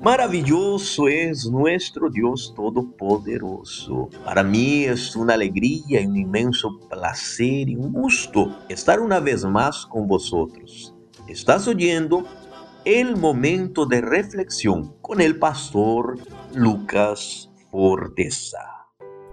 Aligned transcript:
Maravilloso 0.00 1.08
es 1.08 1.44
nuestro 1.50 2.08
Dios 2.08 2.54
Todopoderoso. 2.56 4.08
Para 4.24 4.42
mí 4.42 4.84
es 4.84 5.14
una 5.14 5.34
alegría 5.34 6.00
y 6.00 6.06
un 6.06 6.16
inmenso 6.16 6.70
placer 6.88 7.68
y 7.68 7.76
un 7.76 7.92
gusto 7.92 8.60
estar 8.70 8.98
una 8.98 9.20
vez 9.20 9.44
más 9.44 9.84
con 9.84 10.08
vosotros. 10.08 10.94
Estás 11.28 11.68
oyendo 11.68 12.24
el 12.86 13.14
momento 13.18 13.84
de 13.84 14.00
reflexión 14.00 14.94
con 15.02 15.20
el 15.20 15.38
pastor 15.38 16.18
Lucas 16.54 17.50
Forteza. 17.70 18.86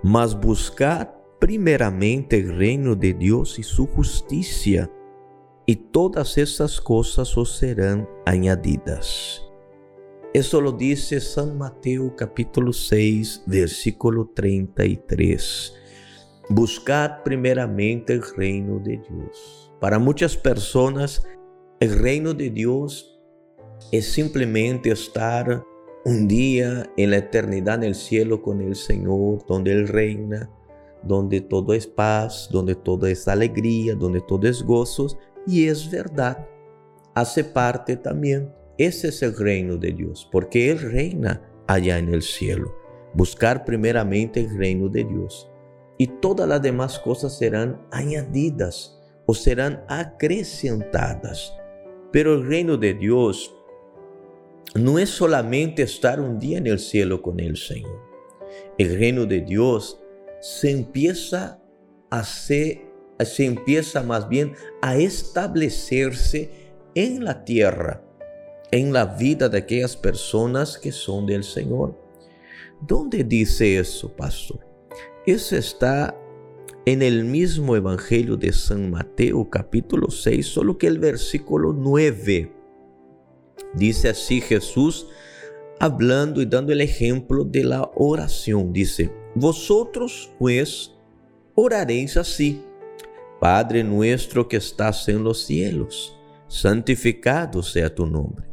Mas 0.03 0.37
buscad 0.37 1.07
primeramente 1.39 2.39
el 2.39 2.57
reino 2.57 2.93
de 2.93 3.13
Dios 3.13 3.57
y 3.57 3.63
su 3.63 3.87
justicia, 3.87 4.91
y 5.65 5.77
todas 5.77 6.37
esas 6.37 6.81
cosas 6.81 7.37
os 7.37 7.57
serán 7.57 8.05
añadidas. 8.25 9.46
Eso 10.37 10.61
lo 10.61 10.71
dice 10.71 11.19
San 11.19 11.57
Mateo 11.57 12.15
capítulo 12.15 12.71
6, 12.71 13.45
versículo 13.47 14.29
33. 14.35 15.73
Buscad 16.47 17.23
primeramente 17.23 18.13
el 18.13 18.21
reino 18.21 18.77
de 18.77 18.97
Dios. 18.97 19.71
Para 19.81 19.97
muchas 19.97 20.37
personas, 20.37 21.27
el 21.79 21.97
reino 21.97 22.35
de 22.35 22.51
Dios 22.51 23.19
es 23.91 24.11
simplemente 24.11 24.91
estar 24.91 25.65
un 26.05 26.27
día 26.27 26.87
en 26.97 27.09
la 27.09 27.17
eternidad 27.17 27.77
en 27.77 27.85
el 27.85 27.95
cielo 27.95 28.43
con 28.43 28.61
el 28.61 28.75
Señor, 28.75 29.43
donde 29.47 29.71
Él 29.71 29.87
reina, 29.87 30.51
donde 31.01 31.41
todo 31.41 31.73
es 31.73 31.87
paz, 31.87 32.47
donde 32.51 32.75
todo 32.75 33.07
es 33.07 33.27
alegría, 33.27 33.95
donde 33.95 34.21
todo 34.21 34.47
es 34.47 34.61
gozos. 34.61 35.17
Y 35.47 35.65
es 35.65 35.89
verdad, 35.89 36.47
hace 37.15 37.43
parte 37.43 37.97
también 37.97 38.53
ese 38.77 39.07
es 39.07 39.23
el 39.23 39.35
reino 39.35 39.77
de 39.77 39.91
Dios, 39.91 40.27
porque 40.31 40.69
Él 40.69 40.79
reina 40.79 41.41
allá 41.67 41.97
en 41.97 42.13
el 42.13 42.21
cielo. 42.21 42.75
Buscar 43.13 43.65
primeramente 43.65 44.41
el 44.41 44.55
reino 44.55 44.87
de 44.87 45.03
Dios. 45.03 45.49
Y 45.97 46.07
todas 46.07 46.47
las 46.47 46.61
demás 46.61 46.99
cosas 46.99 47.37
serán 47.37 47.81
añadidas 47.91 49.01
o 49.25 49.33
serán 49.33 49.83
acrecentadas. 49.87 51.53
Pero 52.11 52.35
el 52.35 52.45
reino 52.45 52.77
de 52.77 52.93
Dios 52.93 53.55
no 54.75 54.99
es 54.99 55.09
solamente 55.09 55.81
estar 55.81 56.19
un 56.19 56.37
día 56.37 56.59
en 56.59 56.67
el 56.67 56.77
cielo 56.77 57.21
con 57.23 57.39
el 57.39 57.57
Señor. 57.57 57.99
El 58.77 58.97
reino 58.99 59.25
de 59.25 59.41
Dios 59.41 59.99
se 60.39 60.69
empieza 60.69 61.59
a 62.11 62.23
se 62.23 62.83
empieza 63.39 64.03
más 64.03 64.29
bien 64.29 64.53
a 64.81 64.95
establecerse 64.95 66.51
en 66.93 67.25
la 67.25 67.43
tierra 67.43 68.06
en 68.71 68.91
la 68.91 69.05
vida 69.05 69.47
de 69.49 69.59
aquellas 69.59 69.95
personas 69.95 70.77
que 70.77 70.91
son 70.91 71.25
del 71.25 71.43
Señor. 71.43 71.97
¿Dónde 72.81 73.23
dice 73.23 73.77
eso, 73.77 74.09
pastor? 74.09 74.59
Eso 75.25 75.55
está 75.55 76.15
en 76.85 77.01
el 77.01 77.23
mismo 77.25 77.75
Evangelio 77.75 78.37
de 78.37 78.51
San 78.51 78.89
Mateo 78.89 79.49
capítulo 79.49 80.09
6, 80.09 80.45
solo 80.45 80.77
que 80.77 80.87
el 80.87 80.99
versículo 80.99 81.73
9. 81.73 82.53
Dice 83.73 84.09
así 84.09 84.41
Jesús 84.41 85.07
hablando 85.79 86.41
y 86.41 86.45
dando 86.45 86.71
el 86.71 86.81
ejemplo 86.81 87.43
de 87.43 87.63
la 87.63 87.89
oración. 87.95 88.73
Dice, 88.73 89.11
vosotros 89.35 90.31
pues 90.39 90.93
oraréis 91.55 92.17
así. 92.17 92.61
Padre 93.39 93.83
nuestro 93.83 94.47
que 94.47 94.57
estás 94.57 95.07
en 95.09 95.23
los 95.23 95.43
cielos, 95.45 96.17
santificado 96.47 97.61
sea 97.61 97.93
tu 97.93 98.07
nombre 98.07 98.46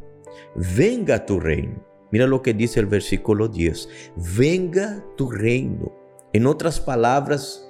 venga 0.55 1.25
tu 1.25 1.39
reino. 1.39 1.83
Mira 2.11 2.27
lo 2.27 2.41
que 2.41 2.53
dice 2.53 2.79
el 2.79 2.85
versículo 2.85 3.47
10, 3.47 3.89
venga 4.37 5.03
tu 5.17 5.29
reino. 5.29 5.91
En 6.33 6.45
otras 6.47 6.79
palabras, 6.79 7.69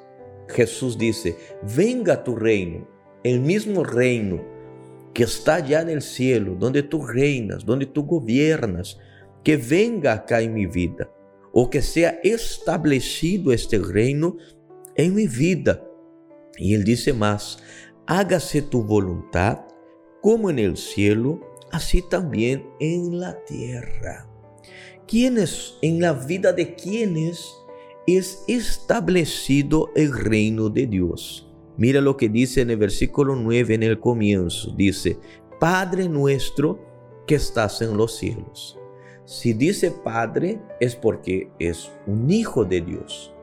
Jesús 0.50 0.98
dice, 0.98 1.38
venga 1.76 2.24
tu 2.24 2.36
reino, 2.36 2.88
el 3.24 3.40
mismo 3.40 3.84
reino 3.84 4.44
que 5.14 5.24
está 5.24 5.56
allá 5.56 5.82
en 5.82 5.90
el 5.90 6.02
cielo, 6.02 6.56
donde 6.59 6.84
tú 6.84 7.06
reinas, 7.06 7.66
donde 7.66 7.86
tú 7.86 8.06
gobiernas, 8.06 9.00
que 9.44 9.58
venga 9.58 10.14
acá 10.14 10.42
en 10.42 10.54
mi 10.54 10.66
vida, 10.66 11.09
o 11.54 11.70
que 11.70 11.82
sea 11.82 12.20
establecido 12.24 13.54
este 13.54 13.80
reino 13.80 14.38
en 14.96 15.16
mi 15.16 15.28
vida. 15.28 15.82
Y 16.58 16.76
él 16.76 16.84
dice 16.84 17.14
más, 17.14 17.59
hágase 18.06 18.62
tu 18.62 18.84
voluntad 18.84 19.62
como 20.22 20.50
en 20.50 20.59
el 20.59 20.76
cielo, 20.76 21.40
así 21.75 22.02
también 22.02 22.66
en 22.80 23.19
la 23.19 23.38
tierra. 23.46 24.28
¿Quiénes, 25.08 25.78
en 25.81 26.00
la 26.02 26.13
vida 26.13 26.53
de 26.53 26.74
quienes 26.74 27.53
es 28.08 28.44
establecido 28.47 29.91
el 29.96 30.14
reino 30.14 30.69
de 30.69 30.88
Dios? 30.88 31.47
Mira 31.78 32.00
lo 32.00 32.16
que 32.16 32.30
dice 32.30 32.62
en 32.62 32.72
el 32.72 32.78
versículo 32.78 33.35
9 33.35 33.75
en 33.75 33.84
el 33.84 34.00
comienzo. 34.00 34.74
Dice, 34.75 35.19
Padre 35.59 36.08
nuestro 36.08 36.80
que 37.28 37.35
estás 37.35 37.81
en 37.81 37.97
los 37.97 38.16
cielos. 38.16 38.80
Si 39.25 39.53
dice 39.53 39.91
Padre 39.91 40.62
es 40.80 40.96
porque 40.96 41.50
es 41.59 41.91
un 42.08 42.31
hijo 42.31 42.64
de 42.64 42.81
Dios. 42.81 43.34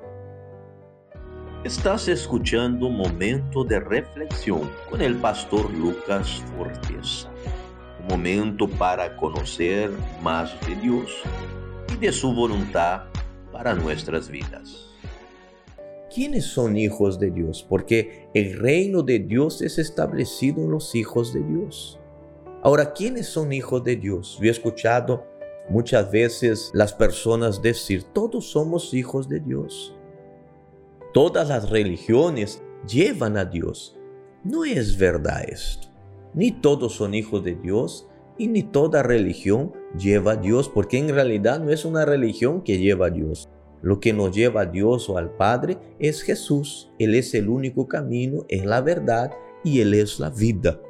Estás 1.64 2.08
escuchando 2.08 2.86
un 2.86 2.96
momento 2.96 3.62
de 3.62 3.78
reflexión 3.78 4.70
con 4.90 5.00
el 5.02 5.16
pastor 5.16 5.70
Lucas 5.74 6.42
Forteza 6.56 7.30
momento 8.08 8.68
para 8.68 9.16
conocer 9.16 9.90
más 10.22 10.54
de 10.66 10.76
Dios 10.76 11.10
y 11.92 11.96
de 11.96 12.12
su 12.12 12.32
voluntad 12.34 13.02
para 13.52 13.74
nuestras 13.74 14.28
vidas. 14.28 14.88
¿Quiénes 16.14 16.44
son 16.44 16.76
hijos 16.76 17.18
de 17.18 17.30
Dios? 17.30 17.64
Porque 17.66 18.28
el 18.34 18.58
reino 18.58 19.02
de 19.02 19.18
Dios 19.18 19.62
es 19.62 19.78
establecido 19.78 20.62
en 20.62 20.70
los 20.70 20.94
hijos 20.94 21.32
de 21.32 21.42
Dios. 21.42 21.98
Ahora, 22.62 22.92
¿quiénes 22.92 23.28
son 23.28 23.52
hijos 23.52 23.82
de 23.82 23.96
Dios? 23.96 24.38
Yo 24.40 24.48
he 24.48 24.50
escuchado 24.50 25.26
muchas 25.70 26.10
veces 26.10 26.70
las 26.74 26.92
personas 26.92 27.62
decir, 27.62 28.02
todos 28.02 28.50
somos 28.50 28.92
hijos 28.92 29.28
de 29.28 29.40
Dios. 29.40 29.96
Todas 31.14 31.48
las 31.48 31.70
religiones 31.70 32.62
llevan 32.86 33.36
a 33.36 33.44
Dios. 33.44 33.96
No 34.44 34.64
es 34.64 34.98
verdad 34.98 35.44
esto. 35.48 35.91
Ni 36.34 36.50
todos 36.50 36.94
son 36.94 37.14
hijos 37.14 37.44
de 37.44 37.54
Dios 37.54 38.08
y 38.38 38.48
ni 38.48 38.62
toda 38.62 39.02
religión 39.02 39.72
lleva 39.98 40.32
a 40.32 40.36
Dios, 40.36 40.68
porque 40.68 40.98
en 40.98 41.08
realidad 41.08 41.60
no 41.60 41.70
es 41.70 41.84
una 41.84 42.04
religión 42.04 42.62
que 42.62 42.78
lleva 42.78 43.06
a 43.06 43.10
Dios. 43.10 43.48
Lo 43.82 44.00
que 44.00 44.12
nos 44.12 44.34
lleva 44.34 44.62
a 44.62 44.66
Dios 44.66 45.10
o 45.10 45.18
al 45.18 45.36
Padre 45.36 45.78
es 45.98 46.22
Jesús. 46.22 46.90
Él 46.98 47.14
es 47.14 47.34
el 47.34 47.48
único 47.48 47.88
camino, 47.88 48.44
es 48.48 48.64
la 48.64 48.80
verdad 48.80 49.32
y 49.64 49.80
Él 49.80 49.94
es 49.94 50.20
la 50.20 50.30
vida. 50.30 50.80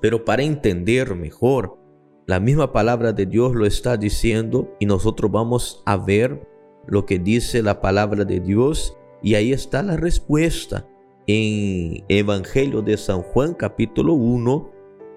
Pero 0.00 0.24
para 0.24 0.42
entender 0.42 1.14
mejor, 1.14 1.78
la 2.26 2.38
misma 2.38 2.72
palabra 2.72 3.12
de 3.12 3.26
Dios 3.26 3.54
lo 3.54 3.64
está 3.66 3.96
diciendo 3.96 4.76
y 4.78 4.86
nosotros 4.86 5.32
vamos 5.32 5.82
a 5.86 5.96
ver 5.96 6.46
lo 6.86 7.06
que 7.06 7.18
dice 7.18 7.62
la 7.62 7.80
palabra 7.80 8.24
de 8.24 8.40
Dios 8.40 8.96
y 9.22 9.34
ahí 9.34 9.52
está 9.52 9.82
la 9.82 9.96
respuesta 9.96 10.86
en 11.28 12.04
Evangelio 12.08 12.80
de 12.80 12.96
San 12.96 13.20
Juan 13.20 13.52
capítulo 13.52 14.14
1, 14.14 14.70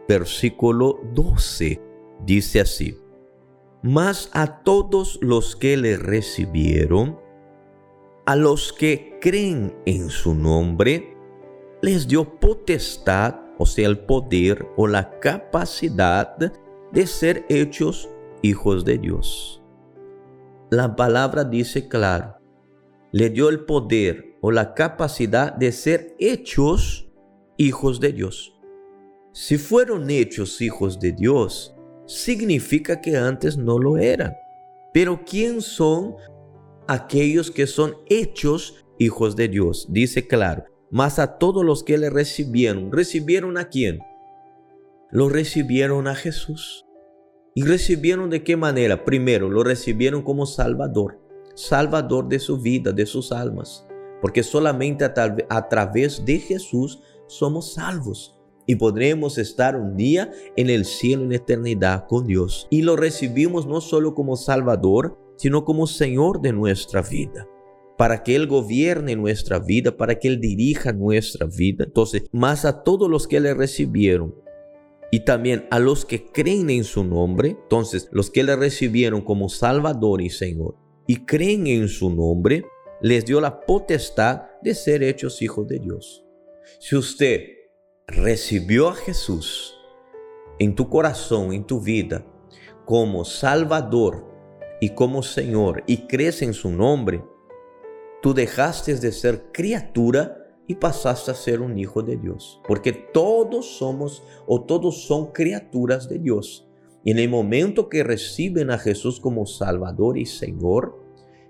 versículo 0.09 0.99
12. 1.13 1.81
Dice 2.25 2.59
así, 2.59 2.97
mas 3.81 4.29
a 4.33 4.61
todos 4.61 5.17
los 5.21 5.55
que 5.55 5.77
le 5.77 5.95
recibieron, 5.95 7.17
a 8.25 8.35
los 8.35 8.73
que 8.73 9.17
creen 9.21 9.73
en 9.85 10.09
su 10.09 10.35
nombre, 10.35 11.15
les 11.81 12.07
dio 12.09 12.39
potestad, 12.39 13.35
o 13.57 13.65
sea, 13.65 13.87
el 13.87 13.99
poder 13.99 14.67
o 14.75 14.87
la 14.87 15.17
capacidad 15.19 16.35
de 16.91 17.07
ser 17.07 17.45
hechos 17.47 18.09
hijos 18.41 18.83
de 18.83 18.97
Dios. 18.97 19.63
La 20.69 20.93
palabra 20.93 21.45
dice 21.45 21.87
claro, 21.87 22.35
le 23.13 23.29
dio 23.29 23.47
el 23.47 23.61
poder 23.61 24.30
o 24.41 24.51
la 24.51 24.73
capacidad 24.73 25.53
de 25.53 25.71
ser 25.71 26.15
hechos 26.19 27.07
hijos 27.57 27.99
de 27.99 28.11
Dios. 28.11 28.53
Si 29.33 29.57
fueron 29.57 30.09
hechos 30.09 30.61
hijos 30.61 30.99
de 30.99 31.11
Dios, 31.11 31.75
significa 32.07 32.99
que 32.99 33.15
antes 33.15 33.55
no 33.55 33.77
lo 33.77 33.97
eran. 33.97 34.33
Pero 34.93 35.21
¿quién 35.25 35.61
son 35.61 36.15
aquellos 36.87 37.51
que 37.51 37.67
son 37.67 37.95
hechos 38.09 38.83
hijos 38.97 39.35
de 39.35 39.47
Dios? 39.47 39.87
Dice 39.89 40.27
claro, 40.27 40.65
más 40.89 41.19
a 41.19 41.37
todos 41.37 41.63
los 41.63 41.83
que 41.83 41.97
le 41.97 42.09
recibieron. 42.09 42.91
¿Recibieron 42.91 43.57
a 43.57 43.69
quién? 43.69 43.99
Lo 45.11 45.29
recibieron 45.29 46.07
a 46.07 46.15
Jesús. 46.15 46.85
¿Y 47.53 47.63
recibieron 47.63 48.29
de 48.29 48.43
qué 48.43 48.57
manera? 48.57 49.05
Primero, 49.05 49.49
lo 49.49 49.63
recibieron 49.63 50.23
como 50.23 50.45
Salvador, 50.45 51.19
Salvador 51.53 52.27
de 52.27 52.39
su 52.39 52.59
vida, 52.59 52.91
de 52.91 53.05
sus 53.05 53.31
almas 53.31 53.85
porque 54.21 54.43
solamente 54.43 55.05
a, 55.05 55.69
través 55.69 56.23
de 56.25 56.39
Jesús 56.39 57.01
somos 57.27 57.73
salvos. 57.73 58.37
y 58.67 58.75
podremos 58.75 59.37
estar 59.39 59.75
un 59.75 59.97
día 59.97 60.31
en 60.55 60.69
el 60.69 60.85
cielo 60.85 61.23
en 61.23 61.33
eternidad 61.33 62.05
con 62.07 62.27
Dios. 62.27 62.67
Y 62.69 62.83
lo 62.83 62.95
recibimos 62.95 63.65
no 63.65 63.81
solo 63.81 64.13
como 64.13 64.37
Salvador, 64.37 65.17
sino 65.35 65.65
como 65.65 65.87
Señor 65.87 66.41
de 66.41 66.53
nuestra 66.53 67.01
vida 67.01 67.47
para 68.01 68.23
que 68.23 68.35
Él 68.35 68.47
gobierne 68.47 69.15
nuestra 69.15 69.59
vida, 69.59 69.95
para 69.95 70.17
que 70.17 70.27
Él 70.27 70.41
dirija 70.41 70.91
nuestra 70.91 71.45
vida. 71.45 71.83
Entonces, 71.83 72.23
más 72.31 72.65
a 72.65 72.81
todos 72.81 73.07
los 73.07 73.27
que 73.27 73.39
le 73.39 73.53
recibieron 73.53 74.33
y 75.11 75.19
también 75.19 75.67
a 75.69 75.77
los 75.77 76.03
que 76.03 76.25
creen 76.25 76.71
en 76.71 76.83
su 76.83 77.03
nombre, 77.03 77.57
entonces 77.61 78.09
los 78.11 78.31
que 78.31 78.43
le 78.43 78.55
recibieron 78.55 79.21
como 79.21 79.49
Salvador 79.49 80.21
y 80.23 80.31
Señor 80.31 80.77
y 81.05 81.25
creen 81.25 81.67
en 81.67 81.89
su 81.89 82.09
nombre, 82.09 82.63
les 83.01 83.25
dio 83.25 83.41
la 83.41 83.61
potestad 83.61 84.43
de 84.61 84.75
ser 84.75 85.03
hechos 85.03 85.41
hijos 85.41 85.67
de 85.67 85.79
Dios. 85.79 86.23
Si 86.79 86.95
usted 86.95 87.41
recibió 88.07 88.89
a 88.89 88.95
Jesús 88.95 89.75
en 90.59 90.75
tu 90.75 90.89
corazón, 90.89 91.53
en 91.53 91.65
tu 91.65 91.81
vida, 91.81 92.25
como 92.85 93.25
Salvador 93.25 94.25
y 94.79 94.89
como 94.89 95.23
Señor, 95.23 95.83
y 95.87 96.07
crees 96.07 96.41
en 96.41 96.53
su 96.53 96.69
nombre, 96.71 97.23
tú 98.21 98.33
dejaste 98.33 98.95
de 98.95 99.11
ser 99.11 99.51
criatura 99.51 100.37
y 100.67 100.75
pasaste 100.75 101.31
a 101.31 101.35
ser 101.35 101.61
un 101.61 101.77
hijo 101.77 102.03
de 102.03 102.17
Dios. 102.17 102.61
Porque 102.67 102.93
todos 102.93 103.77
somos 103.77 104.23
o 104.45 104.63
todos 104.63 105.05
son 105.05 105.31
criaturas 105.31 106.07
de 106.07 106.19
Dios. 106.19 106.67
Y 107.03 107.11
en 107.11 107.17
el 107.17 107.29
momento 107.29 107.89
que 107.89 108.03
reciben 108.03 108.69
a 108.69 108.77
Jesús 108.77 109.19
como 109.19 109.47
Salvador 109.47 110.19
y 110.19 110.27
Señor 110.27 111.01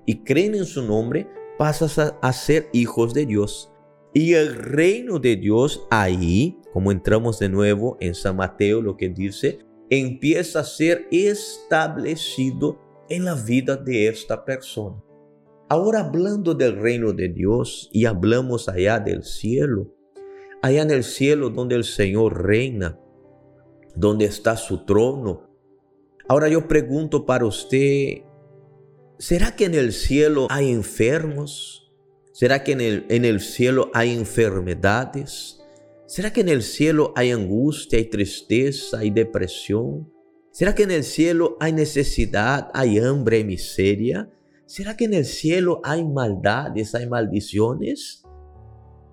y 0.06 0.24
creen 0.24 0.56
en 0.56 0.66
su 0.66 0.82
nombre, 0.82 1.28
pasas 1.62 2.00
a, 2.00 2.34
ser 2.34 2.70
hijos 2.74 3.14
de 3.14 3.28
Dios. 3.28 3.72
Y 4.16 4.34
el 4.34 4.56
reino 4.56 5.20
de 5.20 5.36
Dios 5.36 5.86
ahí, 5.92 6.58
como 6.74 6.92
entramos 6.92 7.38
de 7.38 7.50
nuevo 7.50 7.98
en 8.00 8.16
San 8.16 8.38
Mateo, 8.38 8.82
lo 8.82 8.98
que 8.98 9.10
dice, 9.10 9.60
empieza 9.92 10.62
a 10.62 10.64
ser 10.64 11.08
establecido 11.12 12.80
en 13.10 13.26
la 13.26 13.36
vida 13.36 13.78
de 13.78 14.08
esta 14.08 14.44
persona. 14.44 15.04
Ahora 15.70 16.00
hablando 16.00 16.56
del 16.56 16.78
reino 16.78 17.14
de 17.14 17.30
Dios 17.30 17.92
y 17.94 18.06
hablamos 18.06 18.68
allá 18.68 19.00
del 19.00 19.24
cielo, 19.24 19.94
allá 20.64 20.82
en 20.82 20.90
el 20.90 21.04
cielo 21.04 21.52
donde 21.52 21.76
el 21.76 21.84
Señor 21.84 22.44
reina, 22.44 23.00
donde 23.96 24.26
está 24.26 24.58
su 24.58 24.84
trono. 24.84 25.48
Ahora 26.28 26.50
yo 26.50 26.68
pregunto 26.68 27.24
para 27.24 27.46
usted, 27.46 28.24
¿será 29.22 29.56
que 29.56 29.66
en 29.66 29.76
el 29.76 29.94
cielo 29.94 30.48
hay 30.50 30.72
enfermos? 30.72 31.94
¿Será 32.34 32.64
que 32.64 32.72
en 32.72 32.82
el, 32.82 33.06
en 33.10 33.24
el 33.24 33.40
cielo 33.40 33.92
hay 33.94 34.14
enfermedades? 34.14 35.62
¿Será 36.08 36.34
que 36.34 36.42
en 36.42 36.50
el 36.50 36.64
cielo 36.64 37.14
hay 37.16 37.30
angustia, 37.30 38.00
hay 38.00 38.06
tristeza, 38.06 38.98
hay 38.98 39.12
depresión? 39.12 40.12
¿Será 40.50 40.74
que 40.74 40.84
en 40.84 40.92
el 40.92 41.04
cielo 41.04 41.56
hay 41.60 41.72
necesidad, 41.72 42.72
hay 42.74 42.98
hambre 42.98 43.40
y 43.40 43.44
miseria? 43.44 44.28
¿Será 44.66 44.98
que 44.98 45.06
en 45.06 45.14
el 45.14 45.26
cielo 45.26 45.82
hay 45.84 46.04
maldades, 46.04 46.96
hay 46.96 47.08
maldiciones? 47.08 48.24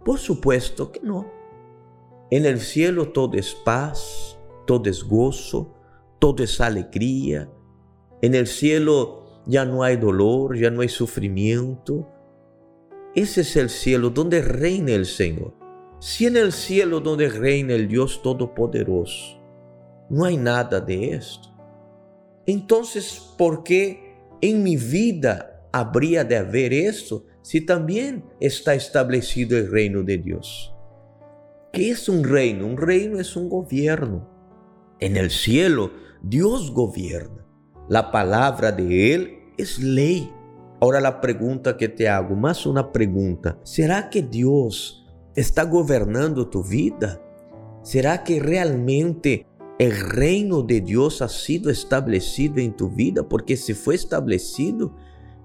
Por 0.07 0.19
supuesto 0.19 0.91
que 0.91 1.01
no. 1.01 1.31
En 2.31 2.47
el 2.47 2.61
cielo 2.61 3.13
todo 3.13 3.37
es 3.37 3.55
paz, 3.55 4.39
todo 4.67 4.89
es 4.89 5.05
gozo, 5.05 5.75
todo 6.19 6.43
es 6.43 6.63
alegría. 6.63 7.51
En 8.23 8.35
el 8.35 8.47
cielo 8.47 9.28
ya 9.49 9.65
no 9.65 9.83
hay 9.83 9.97
dolor, 9.97 10.57
ya 10.57 10.71
no 10.71 10.83
hay 10.83 10.89
sufrimiento. 10.89 12.09
Ese 13.17 13.41
es 13.41 13.57
el 13.57 13.69
cielo 13.69 14.11
donde 14.11 14.41
reina 14.41 14.93
el 14.93 15.07
Señor. 15.07 15.55
Si 15.99 16.27
en 16.27 16.37
el 16.37 16.53
cielo 16.53 17.01
donde 17.01 17.29
reina 17.29 17.75
el 17.75 17.89
Dios 17.89 18.23
Todopoderoso 18.23 19.43
no 20.09 20.25
hay 20.25 20.37
nada 20.37 20.81
de 20.81 21.15
esto, 21.15 21.49
entonces, 22.47 23.35
¿por 23.37 23.65
qué 23.65 24.17
en 24.41 24.63
mi 24.63 24.77
vida 24.77 25.59
habría 25.73 26.25
de 26.25 26.37
haber 26.37 26.73
esto 26.73 27.25
si 27.43 27.65
también 27.65 28.25
está 28.41 28.75
establecido 28.75 29.57
el 29.57 29.71
reino 29.71 30.03
de 30.03 30.19
Dios. 30.19 30.75
¿Qué 31.73 31.91
es 31.91 32.09
un 32.09 32.25
reino? 32.25 32.67
Un 32.67 32.77
reino 32.77 33.19
es 33.19 33.37
un 33.37 33.49
gobierno. 33.49 34.29
En 35.01 35.17
el 35.17 35.31
cielo, 35.31 35.93
Dios 36.23 36.73
gobierna. 36.73 37.47
La 37.89 38.11
palabra 38.11 38.73
de 38.73 39.15
Él 39.15 39.38
es 39.59 39.79
ley. 39.79 40.33
Ahora 40.81 41.01
la 41.01 41.21
pregunta 41.21 41.77
que 41.77 41.89
te 41.89 42.09
hago, 42.09 42.35
más 42.37 42.65
una 42.65 42.93
pregunta, 42.93 43.59
¿será 43.65 44.09
que 44.09 44.23
Dios 44.23 45.07
está 45.35 45.65
gobernando 45.65 46.49
tu 46.49 46.63
vida? 46.63 47.21
¿Será 47.83 48.23
que 48.23 48.41
realmente 48.41 49.47
el 49.79 49.97
reino 49.97 50.63
de 50.63 50.81
Dios 50.81 51.23
ha 51.23 51.29
sido 51.29 51.71
establecido 51.71 52.59
en 52.59 52.77
tu 52.77 52.91
vida, 52.91 53.29
porque 53.29 53.57
si 53.57 53.75
fue 53.75 53.95
establecido 53.95 54.95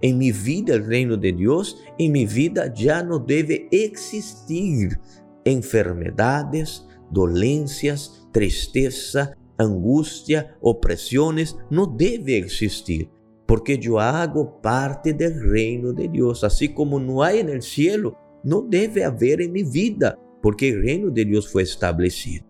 en 0.01 0.17
mi 0.17 0.31
vida 0.31 0.73
el 0.73 0.85
reino 0.85 1.17
de 1.17 1.33
Dios, 1.33 1.77
en 1.99 2.11
mi 2.11 2.25
vida 2.25 2.73
ya 2.73 3.03
no 3.03 3.19
debe 3.19 3.67
existir 3.71 4.99
enfermedades, 5.45 6.87
dolencias, 7.11 8.27
tristeza, 8.31 9.37
angustia, 9.57 10.57
opresiones, 10.61 11.55
no 11.69 11.85
debe 11.85 12.37
existir, 12.37 13.09
porque 13.45 13.77
yo 13.77 13.99
hago 13.99 14.61
parte 14.61 15.13
del 15.13 15.39
reino 15.51 15.93
de 15.93 16.07
Dios, 16.07 16.43
así 16.43 16.73
como 16.73 16.99
no 16.99 17.23
hay 17.23 17.39
en 17.39 17.49
el 17.49 17.61
cielo, 17.61 18.17
no 18.43 18.61
debe 18.61 19.03
haber 19.03 19.41
en 19.41 19.51
mi 19.51 19.63
vida, 19.63 20.17
porque 20.41 20.69
el 20.69 20.81
reino 20.81 21.09
de 21.09 21.25
Dios 21.25 21.51
fue 21.51 21.63
establecido. 21.63 22.45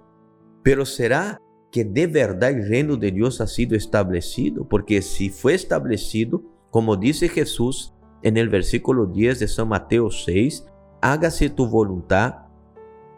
Pero 0.63 0.86
será 0.86 1.40
que 1.72 1.84
de 1.84 2.07
verdad 2.07 2.51
el 2.51 2.68
reino 2.68 2.98
de 2.98 3.12
Dios 3.12 3.42
ha 3.42 3.48
sido 3.48 3.75
establecido, 3.75 4.68
porque 4.68 5.01
si 5.01 5.30
fue 5.30 5.54
establecido, 5.54 6.44
como 6.69 6.95
dice 6.95 7.30
Jesús 7.30 7.94
en 8.22 8.38
el 8.38 8.50
versículo 8.50 9.06
10 9.07 9.40
de 9.40 9.48
San 9.48 9.68
Mateo 9.68 10.10
6, 10.10 10.66
hágase 11.01 11.50
tu 11.50 11.68
voluntad 11.68 12.44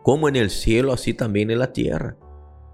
como 0.03 0.29
en 0.29 0.35
el 0.35 0.49
cielo, 0.49 0.93
así 0.93 1.13
también 1.13 1.51
en 1.51 1.59
la 1.59 1.73
tierra. 1.73 2.17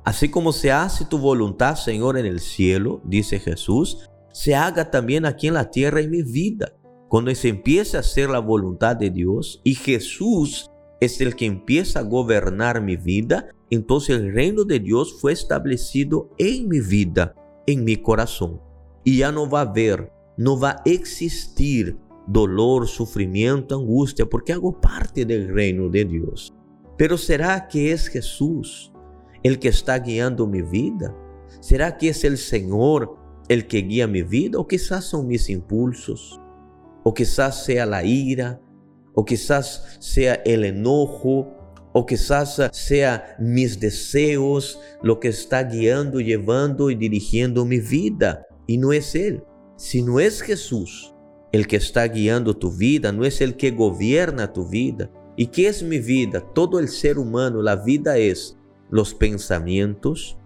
Así 0.03 0.30
como 0.30 0.51
se 0.51 0.71
hace 0.71 1.06
tu 1.06 1.19
voluntad, 1.19 1.75
Señor, 1.75 2.18
en 2.18 2.25
el 2.25 2.39
cielo, 2.39 3.01
dice 3.03 3.39
Jesús, 3.39 4.09
se 4.31 4.56
haga 4.56 4.89
también 4.89 5.25
aquí 5.25 5.48
en 5.48 5.56
la 5.56 5.69
tierra 5.69 6.01
en 6.01 6.12
mi 6.12 6.24
vida. 6.24 6.74
Cuando 7.07 7.33
se 7.36 7.50
empieza 7.50 7.98
a 7.98 8.00
hacer 8.01 8.30
la 8.30 8.39
voluntad 8.39 8.95
de 8.95 9.10
Dios 9.10 9.60
y 9.63 9.75
Jesús 9.75 10.69
es 11.01 11.19
el 11.19 11.36
que 11.36 11.45
empieza 11.45 12.00
a 12.00 12.04
gobernar 12.04 12.81
mi 12.81 12.95
vida, 12.95 13.50
entonces 13.69 14.18
el 14.18 14.33
reino 14.33 14.63
de 14.63 14.80
Dios 14.80 15.19
fue 15.19 15.33
establecido 15.33 16.30
en 16.38 16.69
mi 16.69 16.80
vida, 16.80 17.36
en 17.67 17.84
mi 17.84 17.98
corazón. 17.98 18.62
Y 19.03 19.17
ya 19.17 19.32
no 19.32 19.50
va 19.50 19.60
a 19.60 19.70
haber, 19.70 20.12
no 20.38 20.60
va 20.60 20.72
a 20.72 20.82
existir 20.86 21.98
dolor, 22.27 22.88
sufrimiento, 22.88 23.75
angustia, 23.75 24.25
porque 24.25 24.53
hago 24.53 24.79
parte 24.79 25.25
del 25.25 25.53
reino 25.53 25.89
de 25.89 26.05
Dios. 26.05 26.53
Pero 26.98 27.17
¿será 27.17 27.67
que 27.67 27.91
es 27.91 28.08
Jesús 28.08 28.91
el 29.44 29.60
que 29.60 29.70
está 29.70 29.98
guiando 30.00 30.46
mi 30.46 30.62
vida? 30.62 31.15
¿Será 31.60 31.98
que 31.98 32.10
es 32.10 32.24
el 32.24 32.38
Señor 32.38 33.17
el 33.51 33.67
que 33.67 33.79
guía 33.79 34.08
mi 34.08 34.22
vida? 34.22 34.60
¿O 34.60 34.67
quizás 34.67 35.05
son 35.05 35.27
mis 35.27 35.50
impulsos? 35.50 36.39
¿O 37.03 37.13
quizás 37.13 37.65
sea 37.65 37.86
la 37.86 38.03
ira? 38.03 38.62
¿O 39.13 39.25
quizás 39.25 39.98
sea 40.00 40.36
el 40.46 40.63
enojo? 40.65 41.58
o 41.93 42.05
quizás 42.05 42.62
sea 42.72 43.36
mis 43.39 43.79
deseos 43.79 44.79
lo 45.01 45.20
que 45.20 45.27
está 45.27 45.63
guiando, 45.63 46.20
llevando 46.20 46.89
y 46.89 46.96
dirigiendo 46.96 47.65
mi 47.65 47.79
vida. 47.79 48.48
Y 48.65 48.77
no 48.77 48.93
es 48.93 49.15
Él. 49.15 49.43
Si 49.75 50.01
no 50.01 50.20
es 50.20 50.41
Jesús 50.41 51.13
el 51.51 51.67
que 51.67 51.75
está 51.75 52.08
guiando 52.08 52.55
tu 52.55 52.72
vida, 52.72 53.12
no 53.12 53.25
es 53.25 53.41
el 53.41 53.58
que 53.58 53.72
gobierna 53.72 54.53
tu 54.53 54.70
vida. 54.70 55.12
¿Y 55.36 55.48
qué 55.48 55.67
es 55.67 55.84
mi 55.84 56.00
vida? 56.00 56.41
Todo 56.53 56.79
el 56.79 56.88
ser 56.88 57.17
humano, 57.17 57.62
la 57.62 57.75
vida 57.75 58.17
es 58.17 58.58
los 58.89 59.13
pensamientos, 59.13 60.38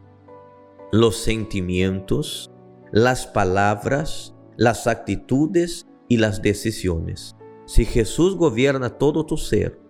los 0.92 1.18
sentimientos, 1.18 2.50
las 2.96 3.28
palabras, 3.28 4.34
las 4.56 4.88
actitudes 4.88 5.86
y 6.08 6.16
las 6.16 6.42
decisiones. 6.42 7.36
Si 7.66 7.84
Jesús 7.84 8.38
gobierna 8.38 8.90
todo 8.90 9.26
tu 9.26 9.36
ser, 9.36 9.82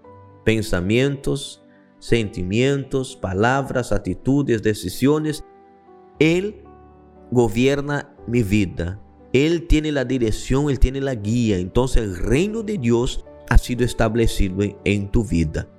pensamientos, 0.44 1.62
sentimientos, 2.00 3.16
palabras, 3.16 3.92
actitudes, 3.92 4.64
decisiones. 4.64 5.44
Él 6.18 6.64
gobierna 7.32 8.16
mi 8.28 8.42
vida. 8.42 9.00
Él 9.34 9.68
tiene 9.68 9.92
la 9.92 10.04
dirección, 10.04 10.72
Él 10.72 10.80
tiene 10.80 11.00
la 11.00 11.14
guía. 11.14 11.58
Entonces 11.58 12.04
el 12.04 12.18
reino 12.18 12.64
de 12.64 12.80
Dios 12.80 13.24
ha 13.50 13.60
sido 13.60 13.86
establecido 13.86 14.58
en 14.84 15.12
tu 15.12 15.24
vida. 15.24 15.70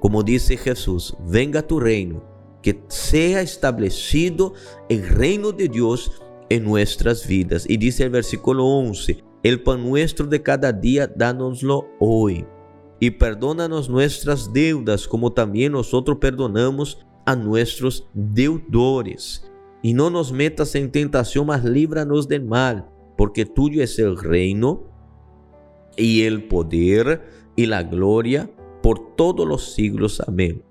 Como 0.00 0.22
dice 0.22 0.58
Jesús, 0.58 1.16
venga 1.26 1.66
tu 1.66 1.80
reino, 1.80 2.22
que 2.60 2.82
sea 2.88 3.40
establecido 3.40 4.52
el 4.90 5.08
reino 5.08 5.52
de 5.52 5.68
Dios 5.68 6.12
en 6.54 6.64
nuestras 6.64 7.26
vidas. 7.26 7.66
Y 7.68 7.76
dice 7.76 8.04
el 8.04 8.10
versículo 8.10 8.64
11, 8.64 9.22
el 9.42 9.62
pan 9.62 9.84
nuestro 9.84 10.26
de 10.26 10.42
cada 10.42 10.72
día, 10.72 11.06
dánoslo 11.06 11.86
hoy 12.00 12.46
y 13.00 13.10
perdónanos 13.10 13.90
nuestras 13.90 14.52
deudas 14.52 15.06
como 15.06 15.32
también 15.32 15.72
nosotros 15.72 16.18
perdonamos 16.18 17.04
a 17.26 17.36
nuestros 17.36 18.08
deudores. 18.14 19.50
Y 19.82 19.92
no 19.92 20.08
nos 20.08 20.32
metas 20.32 20.74
en 20.74 20.90
tentación, 20.90 21.46
mas 21.46 21.64
líbranos 21.64 22.26
del 22.28 22.44
mal, 22.44 22.88
porque 23.18 23.44
tuyo 23.44 23.82
es 23.82 23.98
el 23.98 24.16
reino 24.16 24.84
y 25.96 26.22
el 26.22 26.48
poder 26.48 27.28
y 27.56 27.66
la 27.66 27.82
gloria 27.82 28.50
por 28.82 29.14
todos 29.16 29.46
los 29.46 29.74
siglos. 29.74 30.22
Amén. 30.26 30.62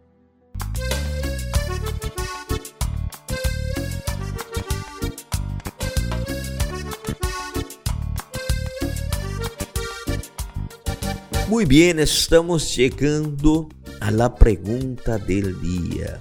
Muy 11.53 11.65
bien, 11.65 11.99
estamos 11.99 12.75
llegando 12.75 13.69
a 13.99 14.09
la 14.09 14.33
pregunta 14.33 15.19
del 15.19 15.61
día. 15.61 16.19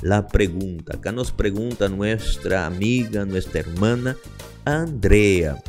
La 0.00 0.26
pregunta, 0.26 0.96
acá 0.96 1.12
nos 1.12 1.32
pregunta 1.32 1.86
nuestra 1.90 2.64
amiga, 2.64 3.26
nuestra 3.26 3.60
hermana 3.60 4.16
Andrea. 4.64 5.62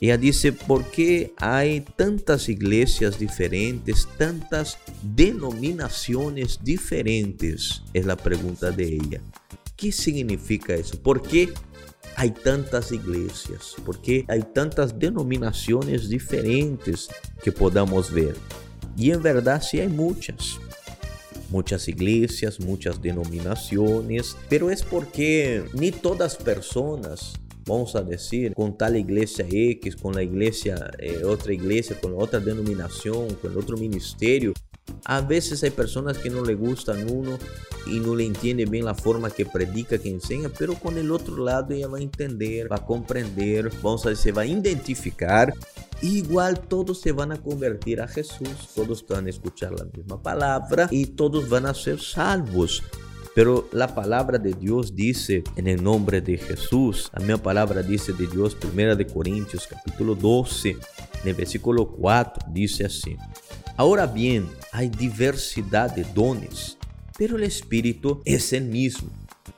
Ella 0.00 0.16
dice, 0.16 0.52
¿por 0.52 0.90
qué 0.90 1.34
hay 1.36 1.82
tantas 1.82 2.48
iglesias 2.48 3.18
diferentes, 3.18 4.08
tantas 4.16 4.78
denominaciones 5.02 6.58
diferentes? 6.64 7.82
Es 7.92 8.06
la 8.06 8.16
pregunta 8.16 8.70
de 8.70 8.94
ella. 8.94 9.20
¿Qué 9.76 9.92
significa 9.92 10.72
eso? 10.72 10.98
¿Por 11.02 11.20
qué 11.20 11.52
hay 12.16 12.30
tantas 12.30 12.92
iglesias? 12.92 13.74
¿Por 13.84 14.00
qué 14.00 14.24
hay 14.28 14.42
tantas 14.42 14.98
denominaciones 14.98 16.08
diferentes 16.08 17.08
que 17.42 17.52
podamos 17.52 18.12
ver? 18.12 18.36
Y 18.96 19.10
en 19.10 19.22
verdad 19.22 19.62
sí 19.62 19.80
hay 19.80 19.88
muchas. 19.88 20.58
Muchas 21.50 21.88
iglesias, 21.88 22.58
muchas 22.60 23.00
denominaciones, 23.00 24.36
pero 24.48 24.70
es 24.70 24.82
porque 24.82 25.64
ni 25.72 25.92
todas 25.92 26.36
personas 26.36 27.34
vamos 27.66 27.94
a 27.96 28.04
con 28.54 28.76
tal 28.76 28.96
iglesia 28.96 29.46
X, 29.48 29.96
con 29.96 30.14
la 30.14 30.22
iglesia, 30.22 30.90
eh, 30.98 31.22
otra 31.24 31.52
iglesia, 31.52 31.98
con 32.00 32.14
otra 32.16 32.40
denominación, 32.40 33.34
con 33.34 33.56
otro. 33.56 33.76
A 35.04 35.20
veces 35.20 35.62
hay 35.62 35.70
personas 35.70 36.18
que 36.18 36.30
no 36.30 36.42
le 36.42 36.54
gustan 36.54 37.10
uno 37.10 37.38
y 37.86 38.00
no 38.00 38.14
le 38.14 38.24
entiende 38.24 38.64
bien 38.64 38.86
la 38.86 38.94
forma 38.94 39.30
que 39.30 39.44
predica, 39.44 39.98
que 39.98 40.08
enseña, 40.08 40.50
pero 40.58 40.74
con 40.74 40.96
el 40.96 41.10
otro 41.10 41.36
lado 41.44 41.74
ella 41.74 41.88
va 41.88 41.98
a 41.98 42.02
entender, 42.02 42.70
va 42.72 42.76
a 42.76 42.86
comprender, 42.86 43.70
vamos 43.82 44.06
a 44.06 44.10
decir, 44.10 44.24
se 44.24 44.32
va 44.32 44.42
a 44.42 44.46
identificar. 44.46 45.52
Igual 46.00 46.60
todos 46.60 47.00
se 47.00 47.12
van 47.12 47.32
a 47.32 47.40
convertir 47.40 48.00
a 48.00 48.08
Jesús, 48.08 48.70
todos 48.74 49.06
van 49.06 49.26
a 49.26 49.30
escuchar 49.30 49.72
la 49.72 49.84
misma 49.84 50.22
palabra 50.22 50.88
y 50.90 51.06
todos 51.06 51.48
van 51.48 51.66
a 51.66 51.74
ser 51.74 52.00
salvos. 52.00 52.82
Pero 53.34 53.68
la 53.72 53.94
palabra 53.94 54.38
de 54.38 54.52
Dios 54.52 54.94
dice 54.94 55.42
en 55.56 55.66
el 55.66 55.82
nombre 55.82 56.20
de 56.20 56.38
Jesús, 56.38 57.10
la 57.12 57.20
misma 57.20 57.42
palabra 57.42 57.82
dice 57.82 58.12
de 58.12 58.28
Dios, 58.28 58.54
primera 58.54 58.94
de 58.94 59.06
Corintios 59.06 59.66
capítulo 59.66 60.14
12, 60.14 60.70
en 60.70 61.28
el 61.28 61.34
versículo 61.34 61.88
4, 61.88 62.46
dice 62.52 62.84
así. 62.84 63.16
Ahora 63.76 64.06
bien, 64.06 64.48
hay 64.72 64.88
diversidad 64.88 65.94
de 65.94 66.04
dones, 66.04 66.78
pero 67.18 67.36
el 67.36 67.42
Espíritu 67.42 68.22
es 68.24 68.52
el 68.52 68.64
mismo. 68.64 69.10